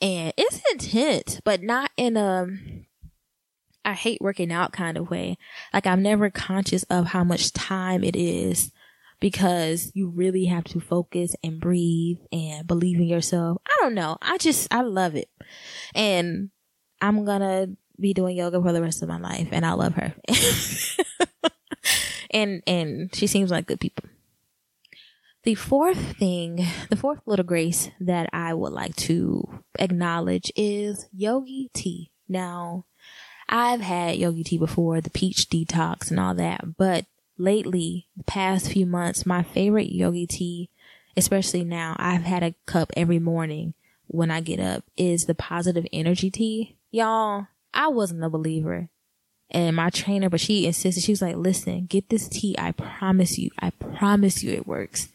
And 0.00 0.32
it's 0.36 0.60
intense, 0.72 1.40
but 1.44 1.62
not 1.62 1.90
in 1.96 2.16
a, 2.16 2.46
I 3.86 3.92
hate 3.92 4.20
working 4.20 4.52
out 4.52 4.72
kind 4.72 4.98
of 4.98 5.10
way. 5.10 5.38
Like 5.72 5.86
I'm 5.86 6.02
never 6.02 6.28
conscious 6.28 6.82
of 6.84 7.06
how 7.06 7.22
much 7.22 7.52
time 7.52 8.02
it 8.02 8.16
is 8.16 8.72
because 9.20 9.92
you 9.94 10.08
really 10.08 10.46
have 10.46 10.64
to 10.64 10.80
focus 10.80 11.36
and 11.42 11.60
breathe 11.60 12.18
and 12.32 12.66
believe 12.66 12.98
in 12.98 13.06
yourself. 13.06 13.58
I 13.64 13.76
don't 13.80 13.94
know. 13.94 14.18
I 14.20 14.38
just, 14.38 14.74
I 14.74 14.82
love 14.82 15.14
it. 15.14 15.30
And 15.94 16.50
I'm 17.00 17.24
gonna 17.24 17.68
be 17.98 18.12
doing 18.12 18.36
yoga 18.36 18.60
for 18.60 18.72
the 18.72 18.82
rest 18.82 19.02
of 19.02 19.08
my 19.08 19.18
life 19.18 19.48
and 19.52 19.64
I 19.64 19.72
love 19.74 19.94
her. 19.94 20.14
and, 22.32 22.62
and 22.66 23.14
she 23.14 23.28
seems 23.28 23.52
like 23.52 23.66
good 23.66 23.80
people. 23.80 24.04
The 25.44 25.54
fourth 25.54 26.16
thing, 26.18 26.66
the 26.90 26.96
fourth 26.96 27.20
little 27.24 27.44
grace 27.44 27.88
that 28.00 28.28
I 28.32 28.52
would 28.52 28.72
like 28.72 28.96
to 28.96 29.62
acknowledge 29.78 30.50
is 30.56 31.06
yogi 31.12 31.70
tea. 31.72 32.10
Now, 32.28 32.86
I've 33.48 33.80
had 33.80 34.16
yogi 34.16 34.44
tea 34.44 34.58
before, 34.58 35.00
the 35.00 35.10
peach 35.10 35.48
detox 35.48 36.10
and 36.10 36.18
all 36.18 36.34
that, 36.34 36.76
but 36.76 37.06
lately, 37.38 38.08
the 38.16 38.24
past 38.24 38.70
few 38.70 38.86
months, 38.86 39.26
my 39.26 39.42
favorite 39.42 39.92
yogi 39.92 40.26
tea, 40.26 40.70
especially 41.16 41.64
now, 41.64 41.96
I've 41.98 42.22
had 42.22 42.42
a 42.42 42.54
cup 42.66 42.92
every 42.96 43.18
morning 43.18 43.74
when 44.08 44.30
I 44.30 44.40
get 44.40 44.60
up, 44.60 44.84
is 44.96 45.26
the 45.26 45.34
positive 45.34 45.86
energy 45.92 46.30
tea. 46.30 46.76
Y'all, 46.90 47.48
I 47.74 47.88
wasn't 47.88 48.24
a 48.24 48.30
believer. 48.30 48.88
And 49.50 49.76
my 49.76 49.90
trainer, 49.90 50.28
but 50.28 50.40
she 50.40 50.66
insisted, 50.66 51.02
she 51.02 51.12
was 51.12 51.22
like, 51.22 51.36
listen, 51.36 51.86
get 51.86 52.08
this 52.08 52.28
tea. 52.28 52.56
I 52.58 52.72
promise 52.72 53.38
you, 53.38 53.50
I 53.60 53.70
promise 53.70 54.42
you 54.42 54.52
it 54.52 54.66
works. 54.66 55.08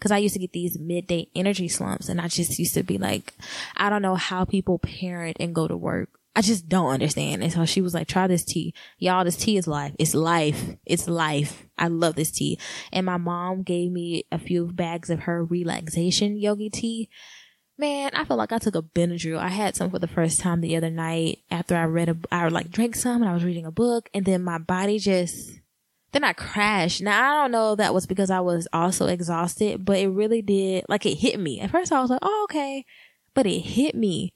Cause 0.00 0.10
I 0.10 0.18
used 0.18 0.34
to 0.34 0.40
get 0.40 0.52
these 0.52 0.78
midday 0.78 1.28
energy 1.34 1.66
slumps 1.66 2.10
and 2.10 2.20
I 2.20 2.28
just 2.28 2.58
used 2.58 2.74
to 2.74 2.82
be 2.82 2.98
like, 2.98 3.32
I 3.74 3.88
don't 3.88 4.02
know 4.02 4.16
how 4.16 4.44
people 4.44 4.78
parent 4.78 5.38
and 5.40 5.54
go 5.54 5.66
to 5.66 5.76
work. 5.76 6.10
I 6.36 6.40
just 6.40 6.68
don't 6.68 6.90
understand. 6.90 7.42
And 7.44 7.52
so 7.52 7.64
she 7.64 7.80
was 7.80 7.94
like, 7.94 8.08
try 8.08 8.26
this 8.26 8.44
tea. 8.44 8.74
Y'all, 8.98 9.24
this 9.24 9.36
tea 9.36 9.56
is 9.56 9.68
life. 9.68 9.94
It's 9.98 10.14
life. 10.14 10.76
It's 10.84 11.06
life. 11.06 11.64
I 11.78 11.86
love 11.88 12.16
this 12.16 12.32
tea. 12.32 12.58
And 12.92 13.06
my 13.06 13.18
mom 13.18 13.62
gave 13.62 13.92
me 13.92 14.24
a 14.32 14.38
few 14.38 14.66
bags 14.66 15.10
of 15.10 15.20
her 15.20 15.44
relaxation 15.44 16.36
yogi 16.36 16.70
tea. 16.70 17.08
Man, 17.78 18.10
I 18.14 18.24
felt 18.24 18.38
like 18.38 18.52
I 18.52 18.58
took 18.58 18.74
a 18.74 18.82
Benadryl. 18.82 19.38
I 19.38 19.48
had 19.48 19.76
some 19.76 19.90
for 19.90 19.98
the 19.98 20.08
first 20.08 20.40
time 20.40 20.60
the 20.60 20.76
other 20.76 20.90
night 20.90 21.40
after 21.50 21.76
I 21.76 21.84
read 21.84 22.08
a, 22.08 22.16
I 22.32 22.48
like 22.48 22.70
drank 22.70 22.96
some 22.96 23.22
and 23.22 23.30
I 23.30 23.34
was 23.34 23.44
reading 23.44 23.66
a 23.66 23.72
book 23.72 24.08
and 24.12 24.24
then 24.24 24.42
my 24.42 24.58
body 24.58 24.98
just, 24.98 25.60
then 26.12 26.24
I 26.24 26.32
crashed. 26.32 27.00
Now 27.00 27.20
I 27.20 27.42
don't 27.42 27.52
know 27.52 27.72
if 27.72 27.78
that 27.78 27.94
was 27.94 28.06
because 28.06 28.30
I 28.30 28.40
was 28.40 28.66
also 28.72 29.06
exhausted, 29.06 29.84
but 29.84 29.98
it 29.98 30.08
really 30.08 30.42
did, 30.42 30.84
like 30.88 31.06
it 31.06 31.18
hit 31.18 31.38
me. 31.38 31.60
At 31.60 31.70
first 31.70 31.92
I 31.92 32.00
was 32.00 32.10
like, 32.10 32.20
oh, 32.22 32.46
okay. 32.50 32.84
But 33.34 33.46
it 33.46 33.60
hit 33.60 33.96
me. 33.96 34.34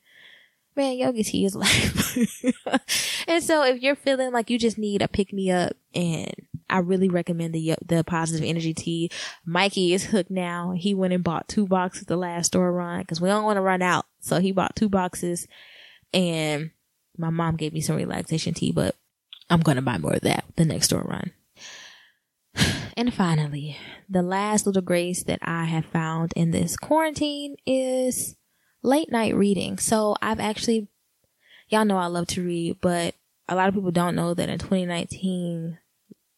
Man, 0.78 0.96
yoga 0.96 1.24
tea 1.24 1.44
is 1.44 1.54
life. 1.56 2.14
and 3.26 3.42
so 3.42 3.64
if 3.64 3.82
you're 3.82 3.96
feeling 3.96 4.32
like 4.32 4.48
you 4.48 4.60
just 4.60 4.78
need 4.78 5.02
a 5.02 5.08
pick 5.08 5.32
me 5.32 5.50
up 5.50 5.72
and 5.92 6.32
I 6.70 6.78
really 6.78 7.08
recommend 7.08 7.52
the, 7.52 7.74
the 7.84 8.04
positive 8.04 8.48
energy 8.48 8.74
tea. 8.74 9.10
Mikey 9.44 9.92
is 9.92 10.04
hooked 10.04 10.30
now. 10.30 10.74
He 10.76 10.94
went 10.94 11.12
and 11.12 11.24
bought 11.24 11.48
two 11.48 11.66
boxes 11.66 12.04
the 12.04 12.16
last 12.16 12.46
store 12.46 12.72
run 12.72 13.00
because 13.00 13.20
we 13.20 13.28
don't 13.28 13.42
want 13.42 13.56
to 13.56 13.60
run 13.60 13.82
out. 13.82 14.06
So 14.20 14.38
he 14.38 14.52
bought 14.52 14.76
two 14.76 14.88
boxes 14.88 15.48
and 16.14 16.70
my 17.16 17.30
mom 17.30 17.56
gave 17.56 17.72
me 17.72 17.80
some 17.80 17.96
relaxation 17.96 18.54
tea, 18.54 18.70
but 18.70 18.94
I'm 19.50 19.62
to 19.62 19.82
buy 19.82 19.98
more 19.98 20.14
of 20.14 20.20
that 20.20 20.44
the 20.54 20.64
next 20.64 20.86
store 20.86 21.02
run. 21.02 21.32
And 22.96 23.14
finally, 23.14 23.76
the 24.08 24.22
last 24.22 24.66
little 24.66 24.82
grace 24.82 25.22
that 25.24 25.38
I 25.40 25.66
have 25.66 25.84
found 25.86 26.32
in 26.34 26.50
this 26.50 26.76
quarantine 26.76 27.54
is 27.64 28.34
late 28.82 29.10
night 29.10 29.34
reading. 29.34 29.78
So 29.78 30.16
I've 30.22 30.40
actually, 30.40 30.88
y'all 31.68 31.84
know 31.84 31.98
I 31.98 32.06
love 32.06 32.26
to 32.28 32.44
read, 32.44 32.78
but 32.80 33.14
a 33.48 33.54
lot 33.54 33.68
of 33.68 33.74
people 33.74 33.90
don't 33.90 34.14
know 34.14 34.34
that 34.34 34.48
in 34.48 34.58
2019, 34.58 35.78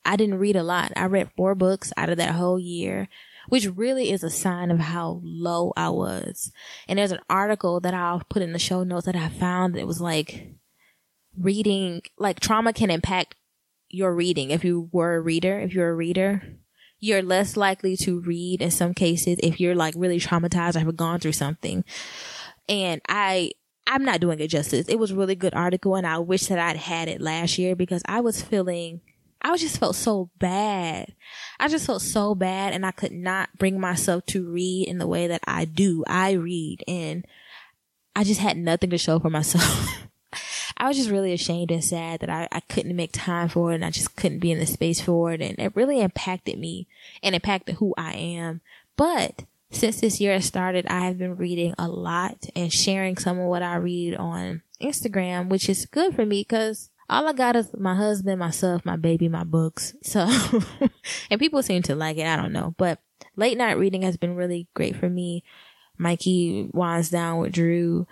I 0.04 0.16
didn't 0.16 0.38
read 0.38 0.56
a 0.56 0.62
lot. 0.62 0.92
I 0.96 1.04
read 1.06 1.30
four 1.36 1.54
books 1.54 1.92
out 1.96 2.08
of 2.08 2.16
that 2.16 2.34
whole 2.34 2.58
year, 2.58 3.08
which 3.48 3.66
really 3.66 4.10
is 4.10 4.22
a 4.22 4.30
sign 4.30 4.70
of 4.70 4.78
how 4.78 5.20
low 5.22 5.72
I 5.76 5.90
was. 5.90 6.52
And 6.88 6.98
there's 6.98 7.12
an 7.12 7.20
article 7.28 7.80
that 7.80 7.94
I'll 7.94 8.22
put 8.28 8.42
in 8.42 8.52
the 8.52 8.58
show 8.58 8.82
notes 8.82 9.06
that 9.06 9.16
I 9.16 9.28
found 9.28 9.74
that 9.74 9.86
was 9.86 10.00
like 10.00 10.54
reading, 11.38 12.02
like 12.18 12.40
trauma 12.40 12.72
can 12.72 12.90
impact 12.90 13.34
your 13.88 14.14
reading. 14.14 14.50
If 14.50 14.64
you 14.64 14.88
were 14.92 15.16
a 15.16 15.20
reader, 15.20 15.60
if 15.60 15.74
you're 15.74 15.90
a 15.90 15.94
reader, 15.94 16.42
you're 17.00 17.22
less 17.22 17.56
likely 17.56 17.96
to 17.96 18.20
read 18.20 18.60
in 18.60 18.70
some 18.70 18.94
cases 18.94 19.38
if 19.42 19.58
you're 19.58 19.74
like 19.74 19.94
really 19.96 20.20
traumatized 20.20 20.76
or 20.76 20.80
have 20.80 20.96
gone 20.96 21.18
through 21.18 21.32
something. 21.32 21.84
And 22.68 23.00
I, 23.08 23.52
I'm 23.86 24.04
not 24.04 24.20
doing 24.20 24.38
it 24.38 24.48
justice. 24.48 24.88
It 24.88 24.98
was 24.98 25.10
a 25.10 25.16
really 25.16 25.34
good 25.34 25.54
article 25.54 25.96
and 25.96 26.06
I 26.06 26.18
wish 26.18 26.46
that 26.46 26.58
I'd 26.58 26.76
had 26.76 27.08
it 27.08 27.20
last 27.20 27.58
year 27.58 27.74
because 27.74 28.02
I 28.04 28.20
was 28.20 28.42
feeling, 28.42 29.00
I 29.42 29.56
just 29.56 29.78
felt 29.78 29.96
so 29.96 30.30
bad. 30.38 31.14
I 31.58 31.68
just 31.68 31.86
felt 31.86 32.02
so 32.02 32.34
bad 32.34 32.74
and 32.74 32.84
I 32.84 32.90
could 32.90 33.12
not 33.12 33.48
bring 33.58 33.80
myself 33.80 34.26
to 34.26 34.48
read 34.48 34.86
in 34.86 34.98
the 34.98 35.06
way 35.06 35.26
that 35.26 35.40
I 35.46 35.64
do. 35.64 36.04
I 36.06 36.32
read 36.32 36.84
and 36.86 37.24
I 38.14 38.24
just 38.24 38.40
had 38.40 38.58
nothing 38.58 38.90
to 38.90 38.98
show 38.98 39.18
for 39.18 39.30
myself. 39.30 39.88
I 40.76 40.88
was 40.88 40.96
just 40.96 41.10
really 41.10 41.32
ashamed 41.32 41.70
and 41.70 41.84
sad 41.84 42.20
that 42.20 42.30
I, 42.30 42.48
I 42.52 42.60
couldn't 42.60 42.96
make 42.96 43.12
time 43.12 43.48
for 43.48 43.72
it 43.72 43.76
and 43.76 43.84
I 43.84 43.90
just 43.90 44.16
couldn't 44.16 44.38
be 44.38 44.50
in 44.50 44.58
the 44.58 44.66
space 44.66 45.00
for 45.00 45.32
it. 45.32 45.40
And 45.40 45.58
it 45.58 45.76
really 45.76 46.00
impacted 46.00 46.58
me 46.58 46.86
and 47.22 47.34
impacted 47.34 47.76
who 47.76 47.94
I 47.96 48.14
am. 48.14 48.60
But 48.96 49.44
since 49.70 50.00
this 50.00 50.20
year 50.20 50.32
has 50.32 50.44
started, 50.44 50.86
I 50.88 51.00
have 51.00 51.18
been 51.18 51.36
reading 51.36 51.74
a 51.78 51.88
lot 51.88 52.46
and 52.56 52.72
sharing 52.72 53.16
some 53.16 53.38
of 53.38 53.46
what 53.46 53.62
I 53.62 53.76
read 53.76 54.16
on 54.16 54.62
Instagram, 54.80 55.48
which 55.48 55.68
is 55.68 55.86
good 55.86 56.14
for 56.14 56.26
me 56.26 56.40
because 56.42 56.90
all 57.08 57.26
I 57.26 57.32
got 57.32 57.56
is 57.56 57.68
my 57.76 57.94
husband, 57.94 58.38
myself, 58.38 58.84
my 58.84 58.96
baby, 58.96 59.28
my 59.28 59.44
books. 59.44 59.94
So, 60.02 60.28
and 61.30 61.40
people 61.40 61.62
seem 61.62 61.82
to 61.82 61.94
like 61.94 62.16
it. 62.16 62.26
I 62.26 62.36
don't 62.36 62.52
know, 62.52 62.74
but 62.78 63.00
late 63.36 63.58
night 63.58 63.78
reading 63.78 64.02
has 64.02 64.16
been 64.16 64.36
really 64.36 64.68
great 64.74 64.96
for 64.96 65.08
me. 65.08 65.44
Mikey 65.98 66.70
winds 66.72 67.10
down 67.10 67.38
with 67.38 67.52
Drew 67.52 68.06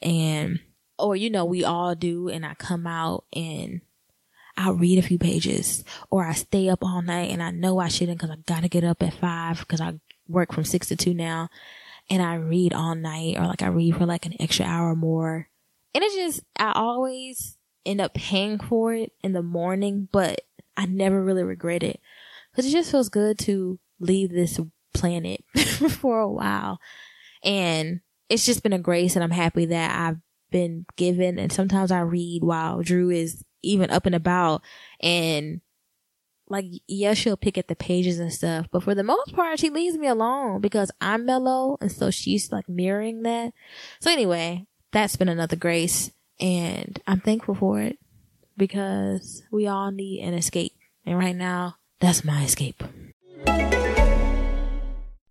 and 0.00 0.60
or 0.98 1.16
you 1.16 1.30
know, 1.30 1.44
we 1.44 1.64
all 1.64 1.94
do, 1.94 2.28
and 2.28 2.44
I 2.44 2.54
come 2.54 2.86
out 2.86 3.24
and 3.32 3.80
I'll 4.56 4.74
read 4.74 4.98
a 4.98 5.06
few 5.06 5.18
pages, 5.18 5.84
or 6.10 6.24
I 6.24 6.32
stay 6.32 6.68
up 6.68 6.84
all 6.84 7.02
night 7.02 7.30
and 7.30 7.42
I 7.42 7.50
know 7.50 7.78
I 7.78 7.88
shouldn't 7.88 8.18
because 8.18 8.30
I 8.30 8.36
gotta 8.46 8.68
get 8.68 8.84
up 8.84 9.02
at 9.02 9.14
five 9.14 9.58
because 9.58 9.80
I 9.80 9.98
work 10.28 10.52
from 10.52 10.64
six 10.64 10.88
to 10.88 10.96
two 10.96 11.14
now, 11.14 11.48
and 12.08 12.22
I 12.22 12.34
read 12.36 12.72
all 12.72 12.94
night, 12.94 13.36
or 13.38 13.46
like 13.46 13.62
I 13.62 13.68
read 13.68 13.96
for 13.96 14.06
like 14.06 14.26
an 14.26 14.34
extra 14.40 14.66
hour 14.66 14.92
or 14.92 14.96
more, 14.96 15.48
and 15.94 16.04
it 16.04 16.12
just 16.12 16.42
I 16.58 16.72
always 16.74 17.56
end 17.84 18.00
up 18.00 18.14
paying 18.14 18.58
for 18.58 18.94
it 18.94 19.12
in 19.22 19.32
the 19.32 19.42
morning, 19.42 20.08
but 20.12 20.42
I 20.76 20.86
never 20.86 21.22
really 21.22 21.42
regret 21.42 21.82
it. 21.82 22.00
Because 22.50 22.66
it 22.66 22.72
just 22.72 22.90
feels 22.90 23.08
good 23.08 23.38
to 23.40 23.78
leave 23.98 24.30
this 24.30 24.60
planet 24.92 25.44
for 25.90 26.20
a 26.20 26.30
while, 26.30 26.78
and 27.42 28.00
it's 28.28 28.46
just 28.46 28.62
been 28.62 28.72
a 28.72 28.78
grace, 28.78 29.16
and 29.16 29.24
I'm 29.24 29.30
happy 29.30 29.66
that 29.66 29.90
I've 29.98 30.18
been 30.54 30.86
given. 30.94 31.36
And 31.36 31.50
sometimes 31.50 31.90
I 31.90 31.98
read 31.98 32.44
while 32.44 32.80
Drew 32.80 33.10
is 33.10 33.42
even 33.64 33.90
up 33.90 34.06
and 34.06 34.14
about 34.14 34.62
and 35.00 35.60
like, 36.48 36.66
yeah, 36.86 37.14
she'll 37.14 37.36
pick 37.36 37.58
at 37.58 37.66
the 37.66 37.74
pages 37.74 38.20
and 38.20 38.32
stuff, 38.32 38.68
but 38.70 38.84
for 38.84 38.94
the 38.94 39.02
most 39.02 39.34
part, 39.34 39.58
she 39.58 39.68
leaves 39.68 39.98
me 39.98 40.06
alone 40.06 40.60
because 40.60 40.92
I'm 41.00 41.26
mellow. 41.26 41.76
And 41.80 41.90
so 41.90 42.12
she's 42.12 42.52
like 42.52 42.68
mirroring 42.68 43.22
that. 43.22 43.52
So 43.98 44.12
anyway, 44.12 44.64
that's 44.92 45.16
been 45.16 45.28
another 45.28 45.56
grace 45.56 46.12
and 46.38 47.02
I'm 47.04 47.20
thankful 47.20 47.56
for 47.56 47.80
it 47.80 47.98
because 48.56 49.42
we 49.50 49.66
all 49.66 49.90
need 49.90 50.22
an 50.22 50.34
escape. 50.34 50.74
And 51.04 51.18
right 51.18 51.34
now, 51.34 51.78
that's 51.98 52.24
my 52.24 52.44
escape. 52.44 52.84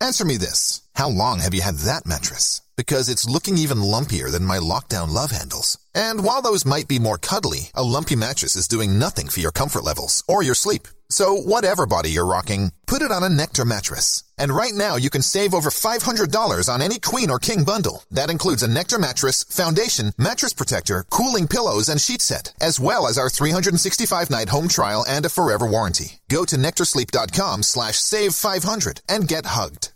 Answer 0.02 0.26
me 0.26 0.36
this. 0.36 0.82
How 0.96 1.08
long 1.08 1.40
have 1.40 1.54
you 1.54 1.62
had 1.62 1.76
that 1.76 2.06
mattress? 2.06 2.63
Because 2.76 3.10
it's 3.10 3.30
looking 3.30 3.58
even 3.58 3.78
lumpier 3.80 4.32
than 4.32 4.46
my 4.46 4.58
lockdown 4.58 5.14
love 5.14 5.32
handles. 5.32 5.78
And 5.94 6.24
while 6.24 6.42
those 6.42 6.66
might 6.66 6.88
be 6.88 7.00
more 7.00 7.18
cuddly, 7.18 7.70
a 7.74 7.84
lumpy 7.84 8.16
mattress 8.16 8.56
is 8.56 8.68
doing 8.68 8.98
nothing 8.98 9.30
for 9.30 9.40
your 9.40 9.52
comfort 9.52 9.84
levels 9.84 10.24
or 10.28 10.42
your 10.42 10.56
sleep. 10.56 10.88
So 11.10 11.36
whatever 11.36 11.86
body 11.86 12.10
you're 12.10 12.26
rocking, 12.26 12.72
put 12.88 13.04
it 13.04 13.12
on 13.12 13.22
a 13.22 13.30
Nectar 13.30 13.66
mattress. 13.66 14.24
And 14.40 14.52
right 14.52 14.74
now 14.74 14.96
you 14.96 15.12
can 15.12 15.22
save 15.22 15.54
over 15.54 15.70
$500 15.70 16.74
on 16.74 16.82
any 16.82 16.98
queen 16.98 17.30
or 17.30 17.38
king 17.38 17.64
bundle. 17.64 18.04
That 18.10 18.32
includes 18.32 18.64
a 18.64 18.68
Nectar 18.68 18.98
mattress, 18.98 19.44
foundation, 19.44 20.14
mattress 20.18 20.54
protector, 20.54 21.06
cooling 21.12 21.48
pillows, 21.48 21.88
and 21.88 22.02
sheet 22.02 22.22
set, 22.22 22.52
as 22.60 22.80
well 22.80 23.08
as 23.08 23.20
our 23.20 23.30
365 23.30 24.32
night 24.32 24.50
home 24.50 24.68
trial 24.68 25.06
and 25.08 25.24
a 25.24 25.30
forever 25.30 25.68
warranty. 25.68 26.20
Go 26.30 26.46
to 26.46 26.56
nectarsleep.com 26.56 27.62
slash 27.62 27.98
save 27.98 28.34
500 28.34 29.02
and 29.08 29.28
get 29.28 29.46
hugged. 29.46 29.94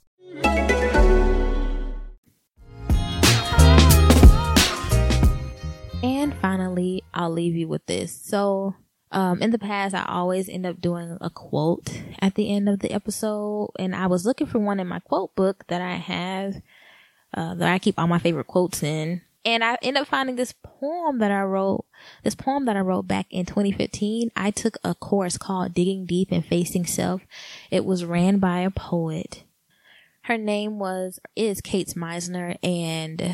And 6.27 6.35
finally, 6.39 7.05
I'll 7.13 7.31
leave 7.31 7.55
you 7.55 7.69
with 7.69 7.85
this. 7.85 8.11
So, 8.11 8.75
um, 9.13 9.41
in 9.41 9.51
the 9.51 9.57
past, 9.57 9.95
I 9.95 10.03
always 10.09 10.49
end 10.49 10.65
up 10.65 10.81
doing 10.81 11.17
a 11.21 11.29
quote 11.29 12.01
at 12.19 12.35
the 12.35 12.53
end 12.53 12.67
of 12.67 12.79
the 12.79 12.91
episode, 12.91 13.71
and 13.79 13.95
I 13.95 14.07
was 14.07 14.25
looking 14.25 14.45
for 14.45 14.59
one 14.59 14.81
in 14.81 14.87
my 14.87 14.99
quote 14.99 15.33
book 15.35 15.63
that 15.67 15.79
I 15.79 15.93
have, 15.93 16.61
uh, 17.33 17.55
that 17.55 17.69
I 17.69 17.79
keep 17.79 17.97
all 17.97 18.07
my 18.07 18.19
favorite 18.19 18.47
quotes 18.47 18.83
in. 18.83 19.21
And 19.45 19.63
I 19.63 19.77
end 19.81 19.97
up 19.97 20.07
finding 20.07 20.35
this 20.35 20.51
poem 20.51 21.19
that 21.19 21.31
I 21.31 21.43
wrote, 21.43 21.85
this 22.25 22.35
poem 22.35 22.65
that 22.65 22.75
I 22.75 22.81
wrote 22.81 23.07
back 23.07 23.27
in 23.29 23.45
2015. 23.45 24.29
I 24.35 24.51
took 24.51 24.75
a 24.83 24.95
course 24.95 25.37
called 25.37 25.73
Digging 25.73 26.05
Deep 26.05 26.33
and 26.33 26.45
Facing 26.45 26.85
Self. 26.85 27.21
It 27.71 27.85
was 27.85 28.03
ran 28.03 28.39
by 28.39 28.59
a 28.59 28.69
poet. 28.69 29.45
Her 30.23 30.37
name 30.37 30.77
was, 30.77 31.21
is 31.37 31.61
Kate 31.61 31.87
Meisner 31.95 32.57
and 32.61 33.33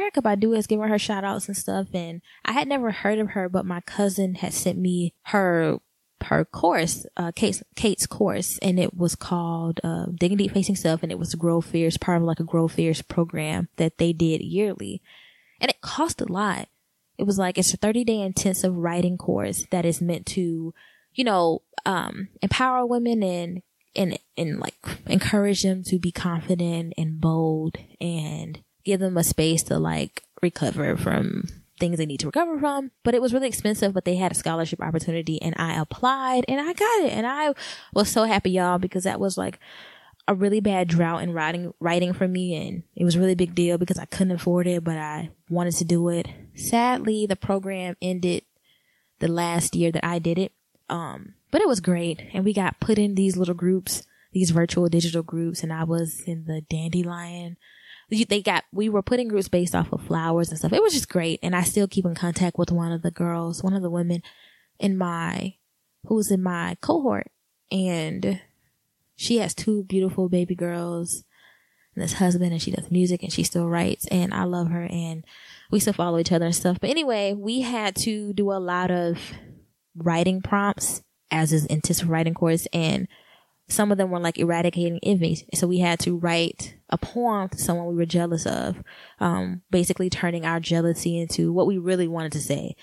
Erykah 0.00 0.22
Badu 0.22 0.56
has 0.56 0.66
given 0.66 0.88
her 0.88 0.98
shout 0.98 1.24
outs 1.24 1.48
and 1.48 1.56
stuff. 1.56 1.88
And 1.92 2.22
I 2.44 2.52
had 2.52 2.68
never 2.68 2.90
heard 2.90 3.18
of 3.18 3.30
her, 3.30 3.48
but 3.48 3.66
my 3.66 3.80
cousin 3.82 4.36
had 4.36 4.54
sent 4.54 4.78
me 4.78 5.14
her 5.26 5.78
her 6.24 6.44
course, 6.44 7.06
uh, 7.16 7.32
Kate's, 7.34 7.62
Kate's 7.76 8.06
course, 8.06 8.58
and 8.58 8.78
it 8.78 8.94
was 8.94 9.14
called, 9.14 9.80
uh, 9.82 10.06
Digging 10.14 10.36
Deep 10.36 10.52
Facing 10.52 10.76
Self, 10.76 11.02
and 11.02 11.10
it 11.10 11.18
was 11.18 11.34
Grow 11.34 11.60
Fierce, 11.60 11.96
part 11.96 12.18
of 12.18 12.24
like 12.24 12.40
a 12.40 12.44
Grow 12.44 12.68
Fierce 12.68 13.02
program 13.02 13.68
that 13.76 13.98
they 13.98 14.12
did 14.12 14.42
yearly. 14.42 15.02
And 15.60 15.70
it 15.70 15.80
cost 15.80 16.20
a 16.20 16.30
lot. 16.30 16.68
It 17.18 17.24
was 17.24 17.38
like, 17.38 17.58
it's 17.58 17.74
a 17.74 17.78
30 17.78 18.04
day 18.04 18.20
intensive 18.20 18.76
writing 18.76 19.18
course 19.18 19.66
that 19.70 19.84
is 19.84 20.00
meant 20.00 20.26
to, 20.26 20.74
you 21.14 21.24
know, 21.24 21.62
um, 21.86 22.28
empower 22.42 22.86
women 22.86 23.22
and, 23.22 23.62
and, 23.96 24.18
and 24.36 24.60
like 24.60 24.74
encourage 25.06 25.62
them 25.62 25.82
to 25.84 25.98
be 25.98 26.12
confident 26.12 26.94
and 26.96 27.20
bold 27.20 27.76
and 28.00 28.62
give 28.84 29.00
them 29.00 29.16
a 29.16 29.24
space 29.24 29.62
to 29.64 29.78
like 29.78 30.22
recover 30.42 30.96
from 30.96 31.44
things 31.80 31.98
they 31.98 32.06
need 32.06 32.20
to 32.20 32.26
recover 32.26 32.58
from. 32.58 32.92
But 33.02 33.14
it 33.14 33.22
was 33.22 33.32
really 33.32 33.48
expensive, 33.48 33.92
but 33.92 34.04
they 34.04 34.16
had 34.16 34.30
a 34.30 34.36
scholarship 34.36 34.80
opportunity 34.80 35.40
and 35.42 35.54
I 35.58 35.80
applied 35.80 36.44
and 36.46 36.60
I 36.60 36.72
got 36.72 37.00
it. 37.00 37.12
And 37.12 37.26
I 37.26 37.54
was 37.92 38.08
so 38.08 38.24
happy, 38.24 38.50
y'all, 38.50 38.78
because 38.78 39.04
that 39.04 39.18
was 39.18 39.36
like 39.36 39.58
a 40.28 40.34
really 40.34 40.60
bad 40.60 40.86
drought 40.86 41.22
in 41.22 41.32
writing, 41.32 41.74
writing 41.80 42.12
for 42.12 42.28
me. 42.28 42.54
And 42.54 42.84
it 42.94 43.04
was 43.04 43.16
a 43.16 43.20
really 43.20 43.34
big 43.34 43.54
deal 43.54 43.78
because 43.78 43.98
I 43.98 44.04
couldn't 44.04 44.36
afford 44.36 44.68
it, 44.68 44.84
but 44.84 44.96
I 44.96 45.30
wanted 45.48 45.74
to 45.76 45.84
do 45.84 46.08
it. 46.10 46.28
Sadly, 46.54 47.26
the 47.26 47.36
program 47.36 47.96
ended 48.00 48.44
the 49.18 49.28
last 49.28 49.74
year 49.74 49.90
that 49.90 50.04
I 50.04 50.18
did 50.18 50.38
it. 50.38 50.52
Um, 50.88 51.34
but 51.50 51.60
it 51.60 51.68
was 51.68 51.80
great. 51.80 52.22
And 52.32 52.44
we 52.44 52.52
got 52.52 52.80
put 52.80 52.98
in 52.98 53.14
these 53.14 53.36
little 53.36 53.54
groups, 53.54 54.04
these 54.32 54.50
virtual 54.50 54.88
digital 54.88 55.22
groups. 55.22 55.62
And 55.62 55.72
I 55.72 55.84
was 55.84 56.20
in 56.26 56.44
the 56.44 56.60
dandelion 56.62 57.56
they 58.10 58.42
got 58.42 58.64
we 58.72 58.88
were 58.88 59.02
putting 59.02 59.28
groups 59.28 59.48
based 59.48 59.74
off 59.74 59.92
of 59.92 60.02
flowers 60.02 60.50
and 60.50 60.58
stuff. 60.58 60.72
It 60.72 60.82
was 60.82 60.92
just 60.92 61.08
great, 61.08 61.40
and 61.42 61.54
I 61.54 61.62
still 61.62 61.88
keep 61.88 62.04
in 62.04 62.14
contact 62.14 62.58
with 62.58 62.72
one 62.72 62.92
of 62.92 63.02
the 63.02 63.10
girls, 63.10 63.62
one 63.62 63.74
of 63.74 63.82
the 63.82 63.90
women 63.90 64.22
in 64.78 64.96
my 64.96 65.54
who's 66.06 66.30
in 66.30 66.42
my 66.42 66.76
cohort, 66.80 67.30
and 67.70 68.40
she 69.16 69.38
has 69.38 69.54
two 69.54 69.84
beautiful 69.84 70.28
baby 70.28 70.54
girls 70.54 71.24
and 71.94 72.02
this 72.02 72.14
husband, 72.14 72.52
and 72.52 72.62
she 72.62 72.70
does 72.70 72.90
music 72.90 73.22
and 73.22 73.32
she 73.32 73.42
still 73.42 73.68
writes, 73.68 74.06
and 74.06 74.32
I 74.32 74.44
love 74.44 74.68
her, 74.70 74.84
and 74.84 75.24
we 75.70 75.80
still 75.80 75.92
follow 75.92 76.18
each 76.18 76.32
other 76.32 76.46
and 76.46 76.54
stuff. 76.54 76.78
But 76.80 76.90
anyway, 76.90 77.34
we 77.34 77.60
had 77.60 77.96
to 77.96 78.32
do 78.32 78.50
a 78.50 78.54
lot 78.54 78.90
of 78.90 79.18
writing 79.96 80.40
prompts 80.40 81.02
as 81.30 81.52
is 81.52 81.66
intensive 81.66 82.08
writing 82.08 82.34
course, 82.34 82.66
and 82.72 83.06
some 83.68 83.92
of 83.92 83.98
them 83.98 84.10
were 84.10 84.20
like 84.20 84.38
eradicating 84.38 84.98
envy. 85.02 85.46
So 85.54 85.66
we 85.66 85.78
had 85.78 86.00
to 86.00 86.16
write 86.16 86.76
a 86.90 86.98
poem 86.98 87.48
to 87.48 87.58
someone 87.58 87.86
we 87.86 87.94
were 87.94 88.06
jealous 88.06 88.46
of, 88.46 88.82
um, 89.20 89.62
basically 89.70 90.10
turning 90.10 90.44
our 90.44 90.60
jealousy 90.60 91.18
into 91.18 91.52
what 91.52 91.66
we 91.66 91.78
really 91.78 92.08
wanted 92.08 92.32
to 92.32 92.40
say. 92.40 92.76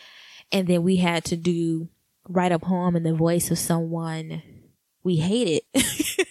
And 0.52 0.67
then 0.67 0.84
we 0.84 0.98
had 0.98 1.24
to 1.26 1.36
do, 1.36 1.89
write 2.28 2.52
a 2.52 2.60
poem 2.60 2.96
in 2.96 3.04
the 3.04 3.13
voice 3.13 3.52
of 3.52 3.60
someone 3.60 4.41
we 5.04 5.17
hated. 5.17 5.63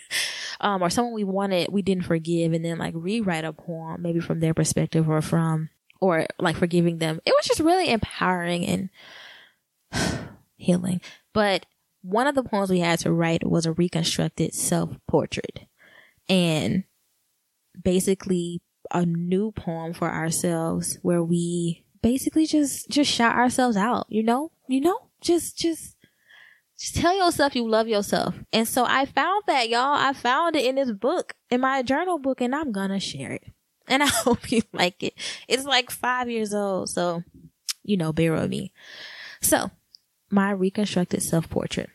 um, 0.60 0.82
or 0.82 0.90
someone 0.90 1.14
we 1.14 1.24
wanted, 1.24 1.70
we 1.70 1.82
didn't 1.82 2.06
forgive 2.06 2.52
and 2.52 2.64
then 2.64 2.78
like 2.78 2.94
rewrite 2.96 3.44
a 3.44 3.52
poem, 3.52 4.02
maybe 4.02 4.20
from 4.20 4.40
their 4.40 4.54
perspective 4.54 5.08
or 5.08 5.20
from, 5.20 5.68
or 6.00 6.26
like 6.38 6.56
forgiving 6.56 6.98
them. 6.98 7.20
It 7.26 7.34
was 7.36 7.46
just 7.46 7.60
really 7.60 7.90
empowering 7.90 8.66
and 8.66 8.90
healing. 10.56 11.00
But 11.34 11.66
one 12.02 12.26
of 12.26 12.34
the 12.34 12.44
poems 12.44 12.70
we 12.70 12.80
had 12.80 13.00
to 13.00 13.12
write 13.12 13.46
was 13.46 13.66
a 13.66 13.72
reconstructed 13.72 14.54
self 14.54 14.96
portrait 15.06 15.66
and 16.28 16.84
basically 17.87 18.61
a 18.90 19.07
new 19.07 19.53
poem 19.53 19.92
for 19.92 20.11
ourselves 20.11 20.99
where 21.03 21.22
we 21.22 21.85
basically 22.03 22.44
just 22.44 22.90
just 22.90 23.09
shout 23.09 23.37
ourselves 23.37 23.77
out 23.77 24.07
you 24.09 24.25
know? 24.25 24.51
You 24.66 24.81
know? 24.81 24.99
Just 25.20 25.57
just 25.57 25.96
just 26.77 26.96
tell 26.96 27.16
yourself 27.16 27.55
you 27.55 27.68
love 27.68 27.87
yourself. 27.87 28.35
And 28.53 28.66
so 28.66 28.85
i 28.85 29.05
found 29.05 29.44
that 29.46 29.68
y'all. 29.68 29.94
I 29.94 30.12
found 30.12 30.57
it 30.57 30.64
in 30.64 30.75
this 30.75 30.90
book 30.90 31.35
in 31.49 31.61
my 31.61 31.83
journal 31.83 32.18
book 32.18 32.40
and 32.40 32.57
i'm 32.57 32.72
gonna 32.72 32.99
share 32.99 33.31
it. 33.31 33.44
And 33.87 34.03
i 34.09 34.09
hope 34.09 34.51
you 34.51 34.62
like 34.72 35.01
it. 35.05 35.14
It's 35.46 35.64
like 35.64 35.92
five 35.92 36.29
years 36.29 36.53
old 36.53 36.88
so 36.88 37.22
you 37.85 37.96
know 37.96 38.12
bear 38.12 38.33
with 38.33 38.51
me. 38.51 38.72
So 39.40 39.70
my 40.29 40.51
reconstructed 40.51 41.22
self 41.22 41.49
portrait 41.49 41.90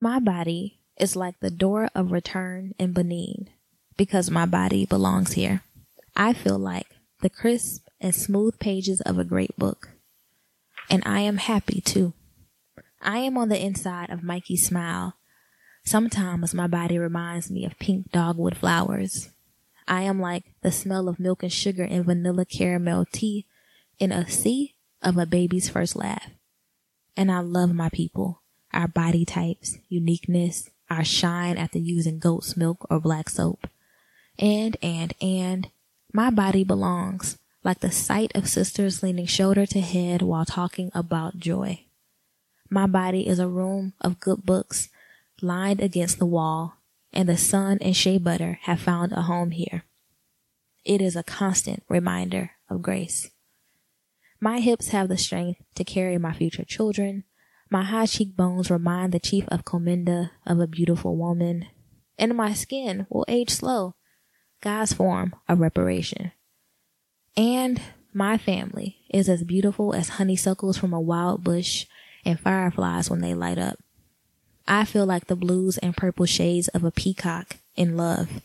my 0.00 0.20
body 0.20 0.78
is 0.96 1.16
like 1.16 1.40
the 1.40 1.50
door 1.50 1.88
of 1.92 2.12
return 2.12 2.72
in 2.78 2.92
Benin 2.92 3.48
because 3.96 4.30
my 4.30 4.46
body 4.46 4.86
belongs 4.86 5.32
here. 5.32 5.62
I 6.16 6.32
feel 6.32 6.58
like 6.58 6.86
the 7.20 7.30
crisp 7.30 7.86
and 8.00 8.14
smooth 8.14 8.58
pages 8.58 9.00
of 9.00 9.18
a 9.18 9.24
great 9.24 9.56
book. 9.56 9.90
And 10.90 11.02
I 11.06 11.20
am 11.20 11.38
happy 11.38 11.80
too. 11.80 12.12
I 13.00 13.18
am 13.18 13.36
on 13.36 13.48
the 13.48 13.62
inside 13.62 14.10
of 14.10 14.22
Mikey's 14.22 14.66
smile. 14.66 15.14
Sometimes 15.84 16.54
my 16.54 16.66
body 16.66 16.98
reminds 16.98 17.50
me 17.50 17.64
of 17.64 17.78
pink 17.78 18.10
dogwood 18.10 18.56
flowers. 18.56 19.30
I 19.86 20.02
am 20.02 20.20
like 20.20 20.44
the 20.62 20.72
smell 20.72 21.08
of 21.08 21.20
milk 21.20 21.42
and 21.42 21.52
sugar 21.52 21.84
and 21.84 22.04
vanilla 22.04 22.46
caramel 22.46 23.06
tea 23.12 23.46
in 23.98 24.12
a 24.12 24.28
sea 24.28 24.74
of 25.02 25.18
a 25.18 25.26
baby's 25.26 25.68
first 25.68 25.94
laugh. 25.96 26.30
And 27.16 27.30
I 27.30 27.40
love 27.40 27.74
my 27.74 27.90
people 27.90 28.40
our 28.72 28.88
body 28.88 29.24
types, 29.24 29.78
uniqueness, 29.88 30.68
our 30.90 31.04
shine 31.04 31.56
after 31.56 31.78
using 31.78 32.18
goat's 32.18 32.56
milk 32.56 32.84
or 32.90 32.98
black 33.00 33.30
soap. 33.30 33.68
And, 34.38 34.76
and, 34.82 35.14
and, 35.20 35.70
my 36.12 36.30
body 36.30 36.64
belongs 36.64 37.38
like 37.62 37.80
the 37.80 37.90
sight 37.90 38.32
of 38.34 38.48
sisters 38.48 39.02
leaning 39.02 39.26
shoulder 39.26 39.66
to 39.66 39.80
head 39.80 40.22
while 40.22 40.44
talking 40.44 40.90
about 40.94 41.38
joy. 41.38 41.84
My 42.70 42.86
body 42.86 43.26
is 43.26 43.38
a 43.38 43.48
room 43.48 43.94
of 44.00 44.20
good 44.20 44.44
books 44.44 44.88
lined 45.40 45.80
against 45.80 46.18
the 46.18 46.26
wall, 46.26 46.76
and 47.12 47.28
the 47.28 47.36
sun 47.36 47.78
and 47.80 47.96
shea 47.96 48.18
butter 48.18 48.58
have 48.62 48.80
found 48.80 49.12
a 49.12 49.22
home 49.22 49.50
here. 49.50 49.84
It 50.84 51.00
is 51.00 51.16
a 51.16 51.22
constant 51.22 51.82
reminder 51.88 52.52
of 52.68 52.82
grace. 52.82 53.30
My 54.40 54.60
hips 54.60 54.88
have 54.88 55.08
the 55.08 55.16
strength 55.16 55.62
to 55.76 55.84
carry 55.84 56.18
my 56.18 56.32
future 56.32 56.64
children, 56.64 57.24
my 57.70 57.82
high 57.82 58.06
cheekbones 58.06 58.70
remind 58.70 59.12
the 59.12 59.18
chief 59.18 59.48
of 59.48 59.64
Comenda 59.64 60.30
of 60.46 60.60
a 60.60 60.66
beautiful 60.66 61.16
woman, 61.16 61.66
and 62.18 62.36
my 62.36 62.52
skin 62.52 63.06
will 63.10 63.24
age 63.26 63.50
slow, 63.50 63.96
God's 64.64 64.94
form 64.94 65.34
of 65.46 65.60
reparation. 65.60 66.32
And 67.36 67.82
my 68.14 68.38
family 68.38 68.96
is 69.10 69.28
as 69.28 69.44
beautiful 69.44 69.94
as 69.94 70.08
honeysuckles 70.08 70.78
from 70.78 70.94
a 70.94 71.00
wild 71.00 71.44
bush 71.44 71.84
and 72.24 72.40
fireflies 72.40 73.10
when 73.10 73.20
they 73.20 73.34
light 73.34 73.58
up. 73.58 73.78
I 74.66 74.86
feel 74.86 75.04
like 75.04 75.26
the 75.26 75.36
blues 75.36 75.76
and 75.76 75.94
purple 75.94 76.24
shades 76.24 76.68
of 76.68 76.82
a 76.82 76.90
peacock 76.90 77.56
in 77.76 77.98
love. 77.98 78.40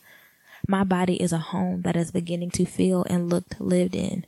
My 0.68 0.84
body 0.84 1.16
is 1.16 1.32
a 1.32 1.38
home 1.38 1.84
that 1.84 1.96
is 1.96 2.12
beginning 2.12 2.52
to 2.52 2.66
feel 2.66 3.06
and 3.10 3.30
look 3.30 3.46
lived 3.58 3.96
in. 3.96 4.26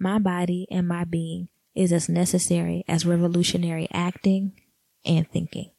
My 0.00 0.18
body 0.18 0.66
and 0.68 0.88
my 0.88 1.04
being 1.04 1.48
is 1.76 1.92
as 1.92 2.08
necessary 2.08 2.84
as 2.88 3.06
revolutionary 3.06 3.86
acting 3.92 4.52
and 5.04 5.30
thinking. 5.30 5.70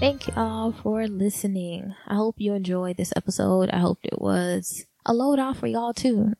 Thank 0.00 0.28
you 0.28 0.32
all 0.34 0.72
for 0.72 1.06
listening. 1.06 1.94
I 2.06 2.14
hope 2.14 2.36
you 2.38 2.54
enjoyed 2.54 2.96
this 2.96 3.12
episode. 3.16 3.68
I 3.68 3.80
hope 3.80 3.98
it 4.02 4.18
was 4.18 4.86
a 5.04 5.12
load 5.12 5.38
off 5.38 5.58
for 5.58 5.66
y'all 5.66 5.92
too. 5.92 6.32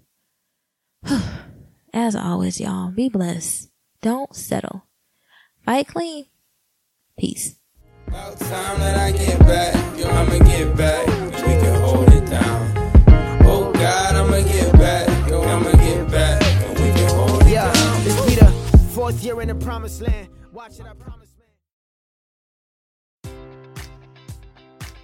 As 1.94 2.16
always, 2.16 2.60
y'all, 2.60 2.92
be 2.92 3.10
blessed. 3.10 3.70
Don't 4.02 4.36
settle. 4.36 4.86
Fight 5.66 5.88
clean. 5.88 6.26
Peace. 7.18 7.56
About 8.08 8.38
time 8.40 8.80
that 8.80 8.98
I 8.98 9.12
get 9.18 9.40
back, 9.40 9.74
yo, 9.98 10.08
I'ma 10.10 10.38
get 10.46 10.76
back. 10.76 11.08
We 11.08 11.54
can 11.62 11.82
hold 11.82 12.10
it 12.10 12.30
down. 12.30 12.74
Oh 13.46 13.72
God, 13.74 14.16
I'ma 14.16 14.40
get 14.48 14.74
back, 14.74 15.30
yo, 15.30 15.42
I'ma 15.42 15.72
get 15.72 16.12
back. 16.12 16.44
And 16.44 16.78
we 16.80 16.92
can 16.92 17.10
hold 17.16 17.42
it 17.44 17.48
Yeah, 17.50 17.72
down. 17.72 18.04
this 18.04 18.26
be 18.26 18.36
the 18.36 18.52
fourth 18.94 19.24
year 19.24 19.42
in 19.42 19.48
the 19.48 19.56
promised 19.56 20.02
land. 20.02 20.28
Watch 20.52 20.80
it, 20.80 20.86
I 20.86 20.94
promise. 20.94 21.25